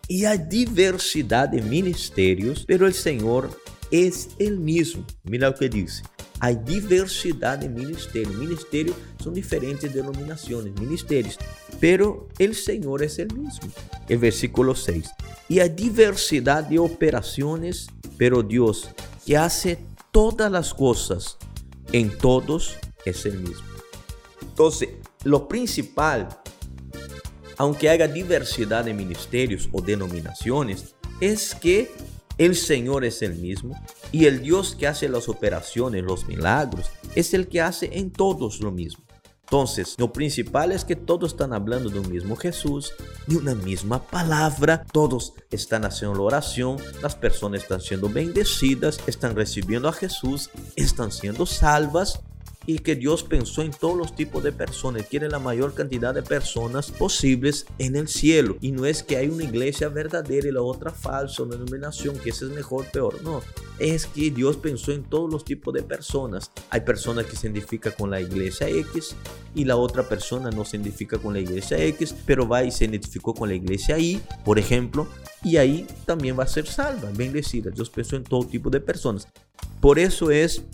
Y 0.09 0.25
hay 0.25 0.39
diversidad 0.39 1.51
de 1.51 1.61
ministerios, 1.61 2.65
pero 2.67 2.87
el 2.87 2.95
Señor 2.95 3.51
es 3.91 4.31
el 4.39 4.59
mismo. 4.59 5.05
Mira 5.25 5.51
lo 5.51 5.55
que 5.55 5.69
dice. 5.69 6.03
Hay 6.41 6.57
diversidad 6.65 7.59
de 7.59 7.69
ministerios. 7.69 8.35
Ministerios 8.37 8.97
son 9.23 9.35
diferentes 9.35 9.93
denominaciones, 9.93 10.73
ministerios, 10.81 11.39
pero 11.79 12.29
el 12.39 12.55
Señor 12.55 13.03
es 13.03 13.19
el 13.19 13.33
mismo. 13.35 13.71
El 14.09 14.19
versículo 14.19 14.75
6. 14.75 15.11
Y 15.49 15.61
hay 15.61 15.71
diversidad 15.71 16.65
de 16.65 16.79
operaciones, 16.79 17.89
pero 18.17 18.43
Dios 18.43 18.89
que 19.27 19.37
hace 19.37 19.79
todas 20.11 20.51
las 20.51 20.73
cosas 20.73 21.37
en 21.93 22.17
todos 22.17 22.77
es 23.05 23.27
el 23.27 23.41
mismo. 23.41 23.76
Entonces, 24.57 24.89
lo 25.23 25.49
principal, 25.49 26.31
aunque 27.59 27.91
haya 27.91 28.09
diversidad 28.09 28.87
de 28.87 28.95
ministerios 28.95 29.69
o 29.71 29.83
denominaciones, 29.83 30.95
es 31.21 31.55
que 31.55 31.93
el 32.39 32.57
Señor 32.57 33.05
es 33.05 33.21
el 33.21 33.35
mismo 33.35 33.79
y 34.13 34.25
el 34.25 34.41
Dios 34.41 34.75
que 34.75 34.87
hace 34.87 35.11
las 35.11 35.29
operaciones, 35.29 36.03
los 36.05 36.27
milagros, 36.27 36.87
es 37.15 37.35
el 37.35 37.49
que 37.49 37.61
hace 37.61 37.99
en 37.99 38.11
todos 38.11 38.61
lo 38.61 38.73
mismo. 38.73 39.05
Entonces, 39.43 39.95
lo 39.99 40.11
principal 40.11 40.73
es 40.73 40.87
que 40.87 40.97
todos 40.97 41.33
están 41.33 41.53
hablando 41.53 41.91
de 41.91 42.01
un 42.01 42.11
mismo 42.11 42.35
Jesús, 42.35 42.95
de 43.27 43.37
una 43.37 43.55
misma 43.55 44.03
palabra, 44.07 44.87
todos 44.91 45.35
están 45.51 45.85
haciendo 45.85 46.17
la 46.17 46.23
oración, 46.23 46.79
las 47.03 47.15
personas 47.15 47.61
están 47.61 47.83
siendo 47.83 48.09
bendecidas, 48.09 49.01
están 49.07 49.37
recibiendo 49.37 49.87
a 49.91 49.93
Jesús, 49.93 50.49
están 50.77 51.13
siendo 51.13 51.45
salvas 51.45 52.23
y 52.67 52.81
que 52.81 52.97
Dios 52.97 53.23
pensó 53.23 53.63
en 53.63 53.71
todos 53.71 53.97
los 53.97 54.15
tipos 54.15 54.43
de 54.43 54.53
personas, 54.53 55.07
quiere 55.07 55.29
la 55.29 55.39
mayor 55.39 55.75
cantidad 55.75 56.13
de 56.13 56.23
personas 56.23 56.91
posibles 56.91 57.67
en 57.79 57.97
el 57.97 58.09
cielo. 58.09 58.57
Y 58.61 58.73
no 58.73 58.87
es 58.87 59.03
que 59.03 59.17
hay 59.17 59.29
una 59.29 59.45
iglesia 59.45 59.89
verdadera 59.89 60.49
y 60.49 60.53
la 60.53 60.63
otra 60.63 60.91
falsa, 60.91 61.45
una 61.45 61.57
denominación, 61.57 62.19
que 62.19 62.31
esa 62.31 62.47
es 62.47 62.51
mejor, 62.51 62.87
peor. 62.87 63.23
No, 63.23 63.41
es 63.79 64.07
que 64.07 64.31
Dios 64.31 64.57
pensó 64.57 64.93
en 64.93 65.05
todos 65.05 65.31
los 65.31 65.45
tipos 65.45 65.73
de 65.73 65.83
personas. 65.83 66.51
Hay 66.71 66.81
personas 66.81 67.27
que 67.27 67.37
se 67.37 67.47
identifican 67.47 67.93
con 67.97 68.11
la 68.11 68.21
iglesia 68.21 68.69
X 68.69 69.15
y 69.55 69.65
la 69.65 69.77
otra 69.77 70.09
persona 70.09 70.51
no 70.51 70.65
se 70.65 70.77
identifica 70.77 71.19
con 71.19 71.35
la 71.35 71.41
iglesia 71.41 71.79
X, 71.79 72.15
pero 72.27 72.49
va 72.49 72.65
y 72.65 72.71
se 72.71 72.85
identificó 72.85 73.35
con 73.35 73.49
la 73.49 73.55
iglesia 73.55 73.99
Y, 73.99 74.21
por 74.45 74.59
ejemplo, 74.59 75.07
y 75.45 75.59
ahí 75.59 75.87
también 76.05 76.39
va 76.39 76.45
a 76.45 76.49
ser 76.49 76.67
salva, 76.67 77.11
bendecida. 77.15 77.71
Dios 77.71 77.91
pensó 77.91 78.17
en 78.17 78.25
todo 78.25 78.45
tipo 78.45 78.71
de 78.71 78.81
personas. 78.81 79.29
Por 79.81 79.99
eso 79.99 80.31
es 80.31 80.65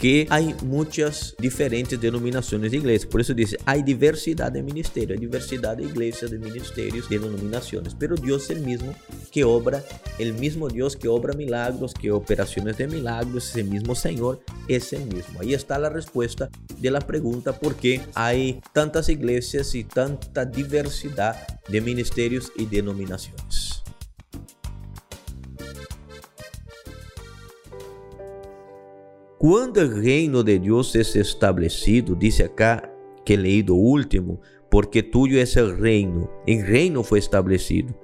que 0.00 0.26
hay 0.30 0.54
muchas 0.62 1.34
diferentes 1.38 2.00
denominaciones 2.00 2.70
de 2.70 2.78
iglesia. 2.78 3.08
Por 3.08 3.20
eso 3.20 3.34
dice, 3.34 3.58
hay 3.66 3.82
diversidad 3.82 4.50
de 4.50 4.62
ministerios, 4.62 5.18
hay 5.18 5.26
diversidad 5.26 5.76
de 5.76 5.84
iglesias, 5.84 6.30
de 6.30 6.38
ministerios, 6.38 7.08
de 7.10 7.18
denominaciones. 7.18 7.94
Pero 7.94 8.16
Dios 8.16 8.44
es 8.44 8.50
el 8.50 8.60
mismo 8.60 8.94
que 9.30 9.44
obra, 9.44 9.84
el 10.18 10.32
mismo 10.32 10.68
Dios 10.68 10.96
que 10.96 11.08
obra 11.08 11.34
milagros, 11.34 11.92
que 11.92 12.10
operaciones 12.10 12.78
de 12.78 12.86
milagros, 12.86 13.50
ese 13.50 13.62
mismo 13.62 13.94
Señor 13.94 14.40
es 14.68 14.94
el 14.94 15.04
mismo. 15.04 15.40
Ahí 15.40 15.52
está 15.52 15.78
la 15.78 15.90
respuesta 15.90 16.48
de 16.78 16.90
la 16.90 17.00
por 17.60 17.74
qué 17.74 18.00
hay 18.14 18.60
tantas 18.72 19.08
iglesias 19.10 19.74
y 19.74 19.84
tanta 19.84 20.46
diversidad 20.46 21.36
de 21.68 21.80
ministerios 21.80 22.52
y 22.56 22.64
denominaciones. 22.64 23.79
Quando 29.40 29.78
o 29.78 29.88
reino 29.88 30.44
de 30.44 30.58
Deus 30.58 30.94
é 30.94 31.00
estabelecido, 31.00 32.14
disse 32.14 32.42
acá 32.42 32.92
que 33.24 33.32
he 33.32 33.36
leído 33.38 33.74
último, 33.74 34.38
porque 34.70 35.02
tuyo 35.02 35.38
é 35.40 35.62
o 35.62 35.74
reino. 35.74 36.28
O 36.46 36.62
reino 36.62 37.02
foi 37.02 37.20
estabelecido. 37.20 37.94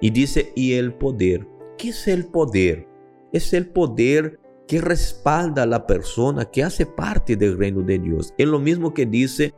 E 0.00 0.08
disse, 0.08 0.54
e 0.56 0.72
el 0.72 0.94
poder. 0.94 1.46
Que 1.76 1.90
é 1.90 2.14
o 2.14 2.24
poder? 2.30 2.88
É 3.30 3.58
o 3.60 3.64
poder 3.74 4.40
que 4.66 4.78
respalda 4.78 5.64
a 5.64 5.66
la 5.66 5.80
persona 5.80 6.46
que 6.46 6.62
hace 6.62 6.86
parte 6.86 7.36
del 7.36 7.58
reino 7.58 7.82
de 7.82 7.98
Deus. 7.98 8.32
É 8.38 8.46
o 8.46 8.58
mesmo 8.58 8.90
que 8.90 9.04
dice 9.04 9.52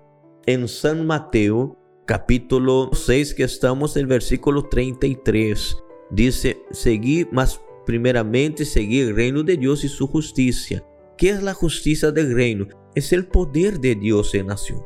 em 0.44 0.66
San 0.66 1.04
Mateo, 1.04 1.76
capítulo 2.04 2.92
6, 2.92 3.34
que 3.34 3.44
estamos 3.44 3.94
no 3.94 4.08
versículo 4.08 4.64
33. 4.64 5.76
Dice, 6.10 6.56
seguir, 6.72 7.28
mas 7.30 7.60
primeiramente 7.86 8.64
seguir 8.64 9.12
o 9.12 9.14
reino 9.14 9.44
de 9.44 9.56
Deus 9.56 9.84
e 9.84 9.88
sua 9.88 10.10
justiça 10.14 10.82
¿Qué 11.18 11.30
es 11.30 11.42
la 11.42 11.52
justicia 11.52 12.12
del 12.12 12.32
reino? 12.32 12.68
Es 12.94 13.12
el 13.12 13.26
poder 13.26 13.80
de 13.80 13.96
Dios 13.96 14.32
en 14.36 14.46
nación 14.46 14.80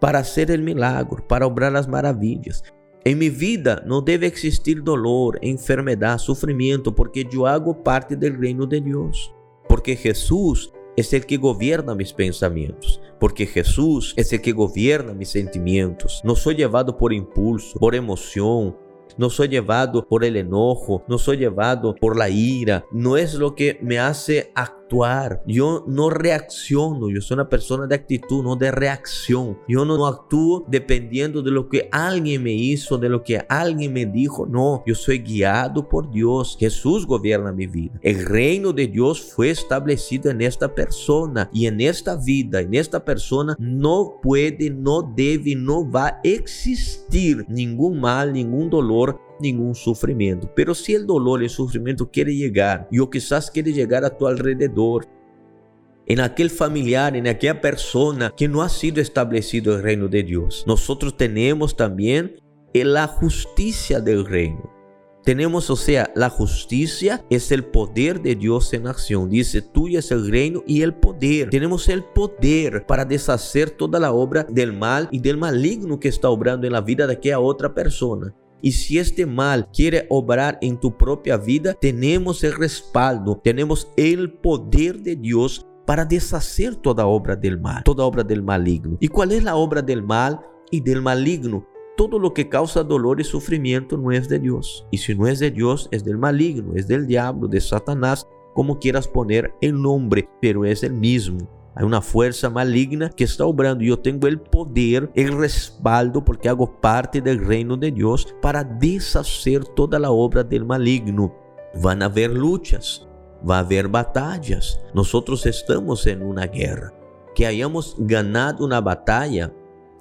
para 0.00 0.20
hacer 0.20 0.52
el 0.52 0.62
milagro, 0.62 1.26
para 1.26 1.44
obrar 1.44 1.72
las 1.72 1.88
maravillas. 1.88 2.62
En 3.04 3.18
mi 3.18 3.30
vida 3.30 3.82
no 3.84 4.00
debe 4.00 4.28
existir 4.28 4.84
dolor, 4.84 5.40
enfermedad, 5.42 6.18
sufrimiento, 6.18 6.94
porque 6.94 7.26
yo 7.28 7.48
hago 7.48 7.82
parte 7.82 8.14
del 8.14 8.38
reino 8.38 8.64
de 8.64 8.80
Dios. 8.80 9.34
Porque 9.68 9.96
Jesús 9.96 10.72
es 10.96 11.12
el 11.14 11.26
que 11.26 11.36
gobierna 11.36 11.96
mis 11.96 12.12
pensamientos, 12.12 13.00
porque 13.18 13.44
Jesús 13.44 14.14
es 14.16 14.32
el 14.32 14.40
que 14.40 14.52
gobierna 14.52 15.14
mis 15.14 15.30
sentimientos. 15.30 16.20
No 16.22 16.36
soy 16.36 16.54
llevado 16.54 16.96
por 16.96 17.12
impulso, 17.12 17.76
por 17.80 17.96
emoción, 17.96 18.76
no 19.18 19.30
soy 19.30 19.48
llevado 19.48 20.06
por 20.06 20.24
el 20.24 20.36
enojo, 20.36 21.02
no 21.08 21.18
soy 21.18 21.38
llevado 21.38 21.96
por 21.96 22.16
la 22.16 22.30
ira, 22.30 22.84
no 22.92 23.16
es 23.16 23.34
lo 23.34 23.56
que 23.56 23.78
me 23.82 23.98
hace 23.98 24.52
actuar 24.54 24.81
Yo 25.46 25.84
no 25.86 26.10
reacciono. 26.10 27.08
Yo 27.08 27.20
soy 27.20 27.36
una 27.36 27.48
persona 27.48 27.86
de 27.86 27.94
actitud, 27.94 28.42
no 28.42 28.56
de 28.56 28.70
reacción. 28.70 29.58
Yo 29.66 29.84
no 29.84 30.06
actúo 30.06 30.64
dependiendo 30.68 31.42
de 31.42 31.50
lo 31.50 31.68
que 31.68 31.88
alguien 31.90 32.42
me 32.42 32.52
hizo, 32.52 32.98
de 32.98 33.08
lo 33.08 33.22
que 33.22 33.44
alguien 33.48 33.92
me 33.92 34.04
dijo. 34.04 34.46
No, 34.46 34.82
yo 34.86 34.94
soy 34.94 35.20
guiado 35.20 35.88
por 35.88 36.10
Dios. 36.10 36.56
Jesús 36.58 37.06
gobierna 37.06 37.52
mi 37.52 37.66
vida. 37.66 37.98
El 38.02 38.24
reino 38.26 38.72
de 38.72 38.86
Dios 38.86 39.20
fue 39.20 39.50
establecido 39.50 40.30
en 40.30 40.42
esta 40.42 40.74
persona 40.74 41.48
y 41.52 41.66
en 41.66 41.80
esta 41.80 42.16
vida, 42.16 42.60
en 42.60 42.74
esta 42.74 43.04
persona 43.04 43.56
no 43.58 44.18
puede, 44.22 44.70
no 44.70 45.02
debe, 45.02 45.54
no 45.54 45.90
va 45.90 46.06
a 46.06 46.20
existir 46.22 47.46
ningún 47.48 48.00
mal, 48.00 48.32
ningún 48.32 48.68
dolor 48.68 49.18
ningún 49.42 49.74
sufrimiento. 49.74 50.50
Pero 50.54 50.74
si 50.74 50.94
el 50.94 51.06
dolor 51.06 51.42
y 51.42 51.44
el 51.44 51.50
sufrimiento 51.50 52.10
quiere 52.10 52.34
llegar, 52.34 52.88
y 52.90 52.98
o 52.98 53.10
quizás 53.10 53.50
quiere 53.50 53.72
llegar 53.72 54.04
a 54.04 54.16
tu 54.16 54.26
alrededor, 54.26 55.06
en 56.06 56.20
aquel 56.20 56.50
familiar, 56.50 57.16
en 57.16 57.28
aquella 57.28 57.60
persona 57.60 58.32
que 58.36 58.48
no 58.48 58.62
ha 58.62 58.68
sido 58.68 59.00
establecido 59.00 59.76
el 59.76 59.82
reino 59.82 60.08
de 60.08 60.22
Dios, 60.22 60.64
nosotros 60.66 61.16
tenemos 61.16 61.76
también 61.76 62.40
la 62.72 63.06
justicia 63.06 64.00
del 64.00 64.24
reino. 64.24 64.70
Tenemos, 65.24 65.70
o 65.70 65.76
sea, 65.76 66.10
la 66.16 66.28
justicia 66.30 67.24
es 67.30 67.52
el 67.52 67.64
poder 67.64 68.20
de 68.20 68.34
Dios 68.34 68.72
en 68.72 68.88
acción. 68.88 69.30
Dice, 69.30 69.62
tuyo 69.62 70.00
es 70.00 70.10
el 70.10 70.28
reino 70.28 70.64
y 70.66 70.82
el 70.82 70.94
poder. 70.94 71.50
Tenemos 71.50 71.88
el 71.88 72.02
poder 72.02 72.84
para 72.86 73.04
deshacer 73.04 73.70
toda 73.70 74.00
la 74.00 74.12
obra 74.12 74.42
del 74.42 74.72
mal 74.72 75.08
y 75.12 75.20
del 75.20 75.36
maligno 75.36 76.00
que 76.00 76.08
está 76.08 76.28
obrando 76.28 76.66
en 76.66 76.72
la 76.72 76.80
vida 76.80 77.06
de 77.06 77.12
aquella 77.12 77.38
otra 77.38 77.72
persona. 77.72 78.34
Y 78.62 78.72
si 78.72 78.98
este 78.98 79.26
mal 79.26 79.68
quiere 79.72 80.06
obrar 80.08 80.56
en 80.62 80.78
tu 80.78 80.96
propia 80.96 81.36
vida, 81.36 81.74
tenemos 81.74 82.44
el 82.44 82.54
respaldo, 82.54 83.40
tenemos 83.42 83.90
el 83.96 84.32
poder 84.32 85.02
de 85.02 85.16
Dios 85.16 85.66
para 85.84 86.04
deshacer 86.04 86.76
toda 86.76 87.06
obra 87.06 87.34
del 87.34 87.60
mal, 87.60 87.82
toda 87.82 88.04
obra 88.04 88.22
del 88.22 88.42
maligno. 88.42 88.96
¿Y 89.00 89.08
cuál 89.08 89.32
es 89.32 89.42
la 89.42 89.56
obra 89.56 89.82
del 89.82 90.04
mal 90.04 90.40
y 90.70 90.80
del 90.80 91.02
maligno? 91.02 91.66
Todo 91.96 92.20
lo 92.20 92.32
que 92.32 92.48
causa 92.48 92.84
dolor 92.84 93.20
y 93.20 93.24
sufrimiento 93.24 93.98
no 93.98 94.12
es 94.12 94.28
de 94.28 94.38
Dios. 94.38 94.86
Y 94.92 94.98
si 94.98 95.14
no 95.14 95.26
es 95.26 95.40
de 95.40 95.50
Dios, 95.50 95.88
es 95.90 96.04
del 96.04 96.16
maligno, 96.16 96.74
es 96.76 96.86
del 96.86 97.06
diablo, 97.06 97.48
de 97.48 97.60
Satanás, 97.60 98.28
como 98.54 98.78
quieras 98.78 99.08
poner 99.08 99.52
el 99.60 99.80
nombre, 99.80 100.28
pero 100.40 100.64
es 100.64 100.84
el 100.84 100.92
mismo. 100.92 101.48
Hay 101.74 101.84
una 101.84 102.02
fuerza 102.02 102.50
maligna 102.50 103.08
que 103.08 103.24
está 103.24 103.46
obrando 103.46 103.82
yo 103.82 103.98
tengo 103.98 104.28
el 104.28 104.38
poder, 104.38 105.10
el 105.14 105.38
respaldo, 105.38 106.22
porque 106.24 106.48
hago 106.48 106.80
parte 106.80 107.20
del 107.20 107.44
reino 107.44 107.76
de 107.76 107.90
Dios 107.90 108.34
para 108.42 108.62
deshacer 108.62 109.64
toda 109.64 109.98
la 109.98 110.10
obra 110.10 110.44
del 110.44 110.66
maligno. 110.66 111.34
Van 111.82 112.02
a 112.02 112.06
haber 112.06 112.30
luchas, 112.30 113.08
va 113.48 113.56
a 113.56 113.60
haber 113.60 113.88
batallas. 113.88 114.80
Nosotros 114.94 115.46
estamos 115.46 116.06
en 116.06 116.22
una 116.22 116.46
guerra. 116.46 116.92
Que 117.34 117.46
hayamos 117.46 117.96
ganado 117.98 118.66
una 118.66 118.82
batalla 118.82 119.50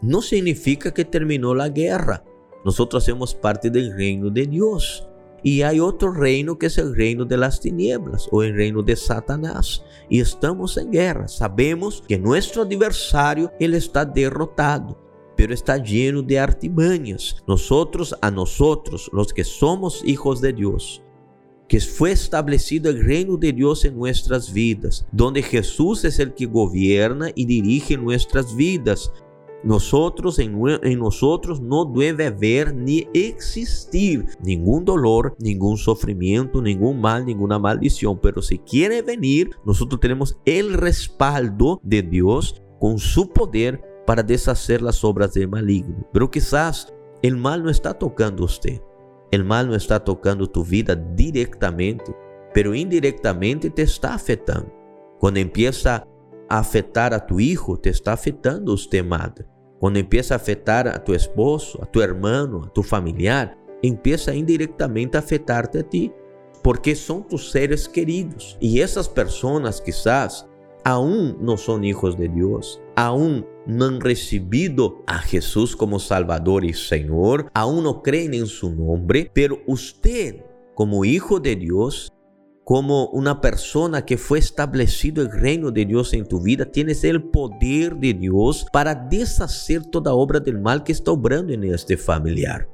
no 0.01 0.21
significa 0.21 0.91
que 0.91 1.05
terminó 1.05 1.53
la 1.53 1.69
guerra. 1.69 2.23
Nosotros 2.65 3.03
hacemos 3.03 3.33
parte 3.33 3.69
del 3.69 3.95
reino 3.95 4.29
de 4.29 4.47
Dios. 4.47 5.07
Y 5.43 5.61
hay 5.63 5.79
otro 5.79 6.11
reino 6.11 6.57
que 6.57 6.67
es 6.67 6.77
el 6.77 6.95
reino 6.95 7.25
de 7.25 7.37
las 7.37 7.59
tinieblas 7.59 8.27
o 8.31 8.43
el 8.43 8.55
reino 8.55 8.83
de 8.83 8.95
Satanás. 8.95 9.83
Y 10.09 10.19
estamos 10.19 10.77
en 10.77 10.91
guerra. 10.91 11.27
Sabemos 11.27 12.03
que 12.07 12.19
nuestro 12.19 12.63
adversario, 12.63 13.51
él 13.59 13.73
está 13.73 14.05
derrotado, 14.05 14.97
pero 15.35 15.53
está 15.53 15.77
lleno 15.77 16.21
de 16.21 16.39
artimañas. 16.39 17.37
Nosotros, 17.47 18.15
a 18.21 18.29
nosotros, 18.29 19.09
los 19.13 19.33
que 19.33 19.43
somos 19.43 20.03
hijos 20.05 20.41
de 20.41 20.53
Dios, 20.53 21.01
que 21.71 21.79
fue 21.79 22.11
establecido 22.11 22.89
el 22.89 23.01
reino 23.01 23.37
de 23.37 23.53
Dios 23.53 23.85
en 23.85 23.97
nuestras 23.97 24.51
vidas, 24.51 25.05
donde 25.09 25.41
Jesús 25.41 26.03
es 26.03 26.19
el 26.19 26.33
que 26.33 26.45
gobierna 26.45 27.31
y 27.33 27.45
dirige 27.45 27.95
nuestras 27.95 28.53
vidas. 28.53 29.09
Nosotros 29.63 30.39
en, 30.39 30.59
nosotros 30.97 31.61
no 31.61 31.85
debe 31.85 32.27
haber 32.27 32.73
ni 32.73 33.07
existir 33.13 34.25
ningún 34.43 34.85
dolor, 34.85 35.35
ningún 35.39 35.77
sufrimiento, 35.77 36.61
ningún 36.61 36.99
mal, 36.99 37.25
ninguna 37.25 37.59
maldición. 37.59 38.19
Pero 38.19 38.41
si 38.41 38.57
quiere 38.59 39.01
venir, 39.01 39.51
nosotros 39.65 39.99
tenemos 39.99 40.39
el 40.45 40.73
respaldo 40.73 41.79
de 41.83 42.01
Dios 42.01 42.61
con 42.79 42.97
su 42.97 43.29
poder 43.29 43.81
para 44.07 44.23
deshacer 44.23 44.81
las 44.81 45.03
obras 45.03 45.33
del 45.33 45.47
maligno. 45.47 46.07
Pero 46.11 46.31
quizás 46.31 46.91
el 47.21 47.37
mal 47.37 47.63
no 47.63 47.69
está 47.69 47.93
tocando 47.93 48.45
usted. 48.45 48.81
El 49.31 49.45
mal 49.45 49.69
no 49.69 49.75
está 49.75 50.03
tocando 50.03 50.47
tu 50.47 50.65
vida 50.65 50.95
directamente, 50.95 52.15
pero 52.53 52.73
indirectamente 52.73 53.69
te 53.69 53.83
está 53.83 54.13
afectando. 54.13 54.73
Cuando 55.19 55.39
empieza 55.39 56.07
a 56.51 56.59
afetar 56.59 57.13
a 57.13 57.25
tu 57.25 57.39
hijo, 57.39 57.79
te 57.79 57.89
está 57.89 58.11
afetando 58.11 58.73
usted, 58.73 59.05
madre. 59.05 59.45
Cuando 59.79 59.99
empieza 59.99 60.33
a 60.33 60.37
afetar 60.37 60.85
a 60.85 61.01
tu 61.01 61.13
esposo, 61.13 61.81
a 61.81 61.85
tu 61.85 62.01
hermano, 62.01 62.65
a 62.65 62.73
tu 62.73 62.83
familiar, 62.83 63.57
empieza 63.81 64.35
indirectamente 64.35 65.15
a 65.15 65.21
afetarte 65.21 65.79
a 65.79 65.83
ti, 65.83 66.11
porque 66.61 66.93
son 66.93 67.25
tus 67.25 67.51
seres 67.51 67.87
queridos. 67.87 68.57
Y 68.59 68.81
esas 68.81 69.07
personas 69.07 69.79
quizás 69.79 70.45
aún 70.83 71.37
no 71.39 71.55
son 71.55 71.85
hijos 71.85 72.17
de 72.17 72.27
Dios, 72.27 72.81
aún 72.97 73.47
no 73.65 73.85
han 73.85 74.01
recibido 74.01 75.03
a 75.07 75.19
Jesús 75.19 75.77
como 75.77 75.99
Salvador 75.99 76.65
y 76.65 76.73
Señor, 76.73 77.49
aún 77.53 77.85
no 77.85 78.01
creen 78.01 78.33
en 78.33 78.47
su 78.47 78.75
nombre, 78.75 79.31
pero 79.33 79.59
usted 79.67 80.43
como 80.75 81.05
hijo 81.05 81.39
de 81.39 81.55
Dios 81.55 82.11
como 82.63 83.07
una 83.07 83.41
persona 83.41 84.05
que 84.05 84.17
fue 84.17 84.39
establecido 84.39 85.21
el 85.21 85.31
reino 85.31 85.71
de 85.71 85.85
Dios 85.85 86.13
en 86.13 86.27
tu 86.27 86.41
vida, 86.41 86.65
tienes 86.65 87.03
el 87.03 87.23
poder 87.23 87.95
de 87.95 88.13
Dios 88.13 88.65
para 88.71 88.95
deshacer 88.95 89.85
toda 89.85 90.13
obra 90.13 90.39
del 90.39 90.59
mal 90.59 90.83
que 90.83 90.91
está 90.91 91.11
obrando 91.11 91.53
en 91.53 91.63
este 91.63 91.97
familiar. 91.97 92.67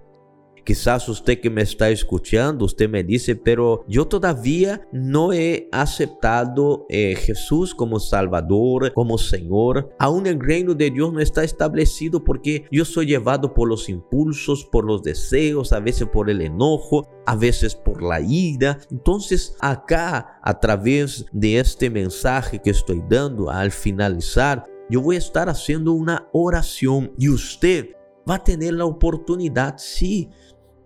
Quizás 0.68 1.08
usted 1.08 1.40
que 1.40 1.50
me 1.50 1.62
está 1.62 1.90
escuchando, 1.92 2.66
usted 2.66 2.90
me 2.90 3.02
dice, 3.02 3.38
pero 3.38 3.86
yo 3.88 4.06
todavía 4.06 4.86
no 4.92 5.32
he 5.32 5.70
aceptado 5.72 6.86
eh, 6.90 7.16
Jesús 7.16 7.74
como 7.74 8.02
Salvador, 8.02 8.92
como 8.92 9.18
Señor. 9.18 9.96
Aún 9.98 10.28
el 10.28 10.42
reino 10.42 10.74
de 10.74 10.92
Dios 10.92 11.14
no 11.14 11.22
está 11.22 11.46
establecido 11.46 12.22
porque 12.22 12.66
yo 12.70 12.84
soy 12.84 13.06
llevado 13.06 13.54
por 13.54 13.70
los 13.70 13.88
impulsos, 13.88 14.66
por 14.66 14.84
los 14.84 15.04
deseos, 15.04 15.72
a 15.72 15.80
veces 15.80 16.10
por 16.10 16.30
el 16.30 16.42
enojo, 16.42 17.08
a 17.26 17.38
veces 17.38 17.74
por 17.74 18.04
la 18.04 18.20
ira. 18.20 18.78
Entonces 18.92 19.56
acá, 19.62 20.38
a 20.44 20.60
través 20.60 21.28
de 21.32 21.60
este 21.60 21.90
mensaje 21.90 22.62
que 22.62 22.72
estoy 22.72 23.02
dando 23.10 23.50
al 23.50 23.72
finalizar, 23.72 24.66
yo 24.90 25.00
voy 25.00 25.16
a 25.16 25.20
estar 25.20 25.48
haciendo 25.48 25.94
una 25.94 26.28
oración 26.34 27.14
y 27.18 27.30
usted 27.30 27.92
va 28.30 28.36
a 28.36 28.44
tener 28.44 28.74
la 28.74 28.86
oportunidad, 28.86 29.76
sí, 29.78 30.30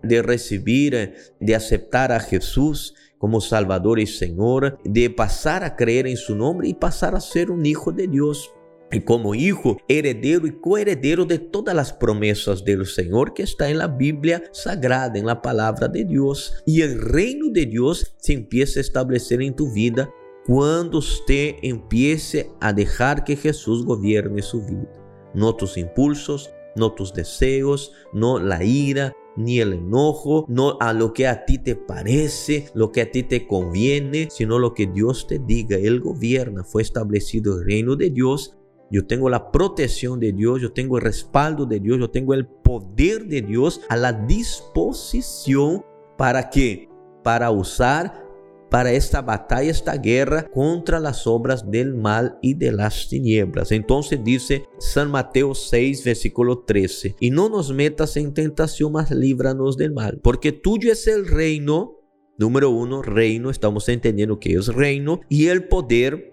de 0.03 0.21
recibir, 0.21 0.95
eh, 0.95 1.13
de 1.39 1.55
aceptar 1.55 2.11
a 2.11 2.19
Jesús 2.19 2.95
como 3.17 3.39
Salvador 3.39 3.99
y 3.99 4.07
Señor, 4.07 4.79
de 4.83 5.09
pasar 5.09 5.63
a 5.63 5.75
creer 5.75 6.07
en 6.07 6.17
su 6.17 6.35
nombre 6.35 6.67
y 6.67 6.73
pasar 6.73 7.15
a 7.15 7.21
ser 7.21 7.51
un 7.51 7.65
hijo 7.65 7.91
de 7.91 8.07
Dios. 8.07 8.51
Y 8.91 9.01
como 9.01 9.35
hijo, 9.35 9.77
heredero 9.87 10.47
y 10.47 10.59
coheredero 10.59 11.23
de 11.23 11.39
todas 11.39 11.73
las 11.73 11.93
promesas 11.93 12.65
del 12.65 12.85
Señor 12.85 13.33
que 13.33 13.43
está 13.43 13.69
en 13.69 13.77
la 13.77 13.87
Biblia 13.87 14.43
sagrada, 14.51 15.17
en 15.17 15.25
la 15.25 15.41
palabra 15.41 15.87
de 15.87 16.03
Dios. 16.03 16.61
Y 16.65 16.81
el 16.81 16.99
reino 16.99 17.45
de 17.51 17.67
Dios 17.67 18.15
se 18.17 18.33
empieza 18.33 18.79
a 18.79 18.81
establecer 18.81 19.41
en 19.41 19.55
tu 19.55 19.71
vida 19.71 20.11
cuando 20.45 20.97
usted 20.97 21.55
empiece 21.61 22.49
a 22.59 22.73
dejar 22.73 23.23
que 23.23 23.35
Jesús 23.35 23.85
gobierne 23.85 24.41
su 24.41 24.65
vida. 24.65 24.89
No 25.33 25.55
tus 25.55 25.77
impulsos, 25.77 26.51
no 26.75 26.91
tus 26.91 27.13
deseos, 27.13 27.93
no 28.11 28.39
la 28.39 28.63
ira, 28.63 29.13
ni 29.35 29.59
el 29.59 29.73
enojo, 29.73 30.45
no 30.47 30.77
a 30.79 30.93
lo 30.93 31.13
que 31.13 31.27
a 31.27 31.45
ti 31.45 31.57
te 31.57 31.75
parece, 31.75 32.69
lo 32.73 32.91
que 32.91 33.01
a 33.01 33.11
ti 33.11 33.23
te 33.23 33.47
conviene, 33.47 34.27
sino 34.29 34.59
lo 34.59 34.73
que 34.73 34.87
Dios 34.87 35.27
te 35.27 35.39
diga. 35.39 35.77
Él 35.77 36.01
gobierna, 36.01 36.63
fue 36.63 36.81
establecido 36.81 37.57
el 37.57 37.65
reino 37.65 37.95
de 37.95 38.09
Dios. 38.09 38.57
Yo 38.89 39.07
tengo 39.07 39.29
la 39.29 39.51
protección 39.51 40.19
de 40.19 40.33
Dios, 40.33 40.61
yo 40.61 40.73
tengo 40.73 40.97
el 40.97 41.03
respaldo 41.03 41.65
de 41.65 41.79
Dios, 41.79 41.97
yo 41.97 42.09
tengo 42.09 42.33
el 42.33 42.45
poder 42.45 43.25
de 43.25 43.41
Dios 43.41 43.81
a 43.87 43.95
la 43.95 44.11
disposición 44.11 45.85
para 46.17 46.49
que 46.49 46.89
para 47.23 47.51
usar 47.51 48.30
para 48.71 48.93
esta 48.93 49.21
batalla, 49.21 49.69
esta 49.69 49.97
guerra 49.97 50.49
contra 50.49 51.01
las 51.01 51.27
obras 51.27 51.69
del 51.69 51.93
mal 51.93 52.39
y 52.41 52.53
de 52.53 52.71
las 52.71 53.10
tinieblas. 53.10 53.73
Entonces 53.73 54.21
dice 54.23 54.63
San 54.79 55.12
Mateo 55.12 55.53
6, 55.53 56.05
versículo 56.05 56.60
13, 56.60 57.17
y 57.19 57.31
no 57.31 57.49
nos 57.49 57.73
metas 57.73 58.15
en 58.15 58.34
tentación, 58.34 58.93
mas 58.93 59.12
líbranos 59.12 59.75
del 59.75 59.91
mal, 59.91 60.21
porque 60.23 60.53
tuyo 60.53 60.89
es 60.93 61.05
el 61.07 61.27
reino. 61.27 61.97
Número 62.38 62.69
uno, 62.69 63.01
reino, 63.01 63.51
estamos 63.51 63.89
entendiendo 63.89 64.39
que 64.39 64.53
es 64.53 64.67
reino 64.67 65.19
y 65.27 65.47
el 65.47 65.67
poder 65.67 66.31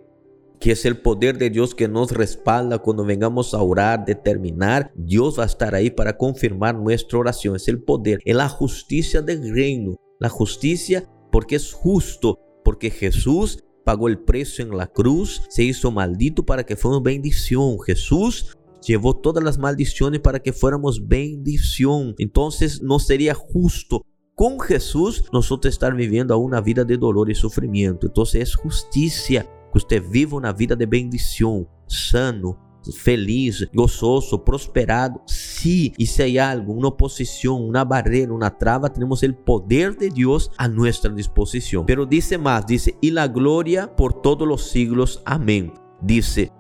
que 0.61 0.73
es 0.73 0.85
el 0.85 1.01
poder 1.01 1.39
de 1.39 1.51
Dios 1.51 1.75
que 1.75 1.89
nos 1.89 2.13
respalda 2.13 2.79
cuando 2.79 3.05
vengamos 3.05 3.53
a 3.55 3.63
orar, 3.63 4.05
determinar, 4.05 4.93
Dios 4.97 5.39
va 5.39 5.45
a 5.45 5.47
estar 5.47 5.75
ahí 5.75 5.91
para 5.91 6.17
confirmar 6.17 6.75
nuestra 6.75 7.19
oración. 7.19 7.55
Es 7.55 7.69
el 7.69 7.83
poder, 7.83 8.21
es 8.25 8.35
la 8.35 8.49
justicia 8.49 9.23
del 9.23 9.55
reino. 9.55 9.97
La 10.19 10.29
justicia 10.29 11.09
porque 11.31 11.57
es 11.57 11.73
justo, 11.73 12.39
porque 12.65 12.91
Jesús 12.91 13.65
pagó 13.85 14.09
el 14.09 14.19
precio 14.19 14.65
en 14.65 14.77
la 14.77 14.87
cruz, 14.87 15.43
se 15.49 15.65
hizo 15.65 15.91
maldito 15.91 16.45
para 16.45 16.65
que 16.65 16.77
fuéramos 16.77 17.03
bendición. 17.03 17.79
Jesús 17.81 18.59
llevó 18.87 19.17
todas 19.17 19.43
las 19.43 19.59
maldiciones 19.59 20.21
para 20.21 20.41
que 20.41 20.53
fuéramos 20.53 21.07
bendición. 21.09 22.15
Entonces 22.19 22.83
no 22.83 22.99
sería 22.99 23.35
justo 23.35 24.05
con 24.35 24.61
Jesús 24.61 25.25
nosotros 25.33 25.73
estar 25.73 25.95
viviendo 25.95 26.39
una 26.39 26.61
vida 26.61 26.85
de 26.85 26.97
dolor 26.97 27.31
y 27.31 27.35
sufrimiento. 27.35 28.07
Entonces 28.07 28.43
es 28.43 28.55
justicia 28.55 29.45
que 29.73 29.79
usted 29.79 30.03
viva 30.11 30.37
una 30.37 30.53
vida 30.53 30.77
de 30.77 30.87
bendición, 30.87 31.67
sano, 31.87 32.68
feliz, 32.97 33.69
gozoso, 33.73 34.45
prosperado. 34.45 35.23
Sí, 35.27 35.93
y 35.97 36.07
si 36.07 36.23
hay 36.23 36.39
algo, 36.39 36.73
una 36.73 36.89
oposición, 36.89 37.63
una 37.63 37.85
barrera, 37.85 38.33
una 38.33 38.57
traba, 38.57 38.93
tenemos 38.93 39.23
el 39.23 39.35
poder 39.35 39.97
de 39.97 40.11
Dios 40.11 40.51
a 40.57 40.69
nuestra 40.69 41.13
disposición. 41.13 41.87
Pero 41.87 42.07
dice 42.07 42.39
más, 42.39 42.67
dice, 42.67 42.97
y 43.01 43.11
la 43.11 43.29
gloria 43.29 43.95
por 43.95 44.21
todos 44.23 44.47
los 44.47 44.71
siglos. 44.71 45.23
Amén. 45.25 45.73
Dice, 46.01 46.53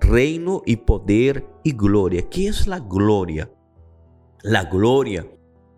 reino 0.00 0.62
y 0.66 0.76
poder 0.76 1.46
y 1.62 1.72
gloria. 1.72 2.28
¿Qué 2.28 2.48
es 2.48 2.66
la 2.66 2.80
gloria? 2.80 3.50
La 4.42 4.64
gloria 4.64 5.26